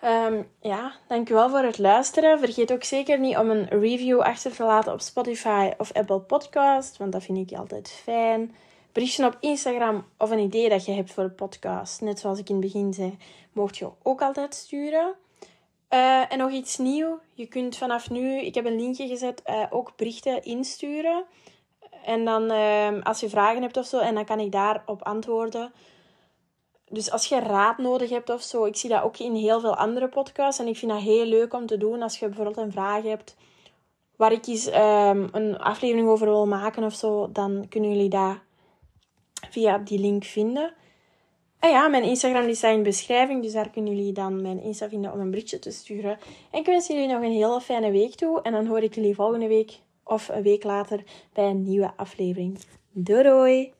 Um, 0.04 0.50
ja, 0.62 0.92
dankjewel 1.08 1.50
voor 1.50 1.60
het 1.64 1.78
luisteren. 1.78 2.40
Vergeet 2.40 2.72
ook 2.72 2.84
zeker 2.84 3.20
niet 3.20 3.38
om 3.38 3.50
een 3.50 3.68
review 3.68 4.20
achter 4.20 4.56
te 4.56 4.64
laten 4.64 4.94
op 4.94 5.02
Spotify 5.02 5.72
of 5.78 5.94
Apple 5.94 6.20
Podcast, 6.20 6.98
want 6.98 7.12
dat 7.12 7.24
vind 7.24 7.52
ik 7.52 7.58
altijd 7.58 7.90
fijn. 7.90 8.56
Berichtje 8.92 9.26
op 9.26 9.38
Instagram 9.40 10.06
of 10.18 10.32
een 10.32 10.40
idee 10.40 10.70
dat 10.70 10.86
je 10.86 10.92
hebt 10.92 11.14
voor 11.14 11.24
een 11.24 11.36
podcast, 11.36 12.02
net 12.02 12.20
zoals 12.20 12.40
ik 12.40 12.50
in 12.50 12.56
het 12.56 12.64
begin 12.64 12.94
zei, 12.94 13.18
mocht 13.52 13.78
je 13.78 13.90
ook 14.04 14.22
altijd 14.22 14.56
sturen. 14.56 15.14
Uh, 15.94 16.32
en 16.32 16.38
nog 16.38 16.52
iets 16.52 16.78
nieuw. 16.78 17.20
Je 17.34 17.46
kunt 17.46 17.78
vanaf 17.78 18.10
nu, 18.10 18.40
ik 18.40 18.56
heb 18.56 18.66
een 18.66 18.80
linkje 18.80 19.08
gezet, 19.08 19.42
uh, 19.46 19.64
ook 19.70 19.94
berichten 19.96 20.44
insturen. 20.44 21.24
En 22.06 22.26
dan 22.26 22.52
uh, 22.52 23.02
als 23.04 23.20
je 23.20 23.30
vragen 23.30 23.62
hebt 23.62 23.78
of 23.78 23.86
zo, 23.86 24.00
en 24.00 24.16
dan 24.16 24.26
kan 24.26 24.40
ik 24.40 24.52
daarop 24.52 25.04
antwoorden. 25.04 25.72
Dus 26.90 27.12
als 27.12 27.26
je 27.26 27.40
raad 27.40 27.78
nodig 27.78 28.10
hebt 28.10 28.30
of 28.30 28.42
zo, 28.42 28.66
ik 28.66 28.76
zie 28.76 28.90
dat 28.90 29.04
ook 29.04 29.18
in 29.18 29.36
heel 29.36 29.60
veel 29.60 29.76
andere 29.76 30.08
podcasts. 30.08 30.60
En 30.60 30.68
ik 30.68 30.78
vind 30.78 30.92
dat 30.92 31.02
heel 31.02 31.26
leuk 31.26 31.54
om 31.54 31.66
te 31.66 31.78
doen 31.78 32.02
als 32.02 32.20
je 32.20 32.26
bijvoorbeeld 32.26 32.58
een 32.58 32.72
vraag 32.72 33.04
hebt 33.04 33.36
waar 34.16 34.32
ik 34.32 34.48
eens 34.48 34.68
um, 34.68 35.28
een 35.32 35.58
aflevering 35.58 36.08
over 36.08 36.28
wil 36.28 36.48
maken 36.48 36.84
of 36.84 36.94
zo, 36.94 37.32
dan 37.32 37.66
kunnen 37.70 37.92
jullie 37.92 38.10
dat 38.10 38.38
via 39.50 39.78
die 39.78 40.00
link 40.00 40.24
vinden. 40.24 40.74
En 41.60 41.70
ja, 41.70 41.88
mijn 41.88 42.04
Instagram 42.04 42.54
staat 42.54 42.72
in 42.72 42.78
de 42.78 42.84
beschrijving, 42.84 43.42
dus 43.42 43.54
daar 43.54 43.70
kunnen 43.70 43.96
jullie 43.96 44.14
dan 44.14 44.42
mijn 44.42 44.62
Insta 44.62 44.90
vinden 44.90 45.14
om 45.14 45.20
een 45.20 45.30
berichtje 45.30 45.60
te 45.60 45.72
sturen. 45.72 46.18
En 46.52 46.60
ik 46.60 46.66
wens 46.66 46.88
jullie 46.88 47.08
nog 47.08 47.22
een 47.22 47.32
hele 47.32 47.62
fijne 47.62 47.92
week 47.92 48.16
toe. 48.16 48.42
En 48.42 48.52
dan 48.52 48.66
hoor 48.66 48.82
ik 48.82 48.96
jullie 48.96 49.16
volgende 49.16 49.48
week 49.48 49.80
of 50.04 50.30
een 50.30 50.44
week 50.44 50.64
later 50.64 51.04
bij 51.34 51.46
een 51.46 51.64
nieuwe 51.64 51.92
aflevering. 51.96 52.60
Doei 52.92 53.24
doei! 53.24 53.77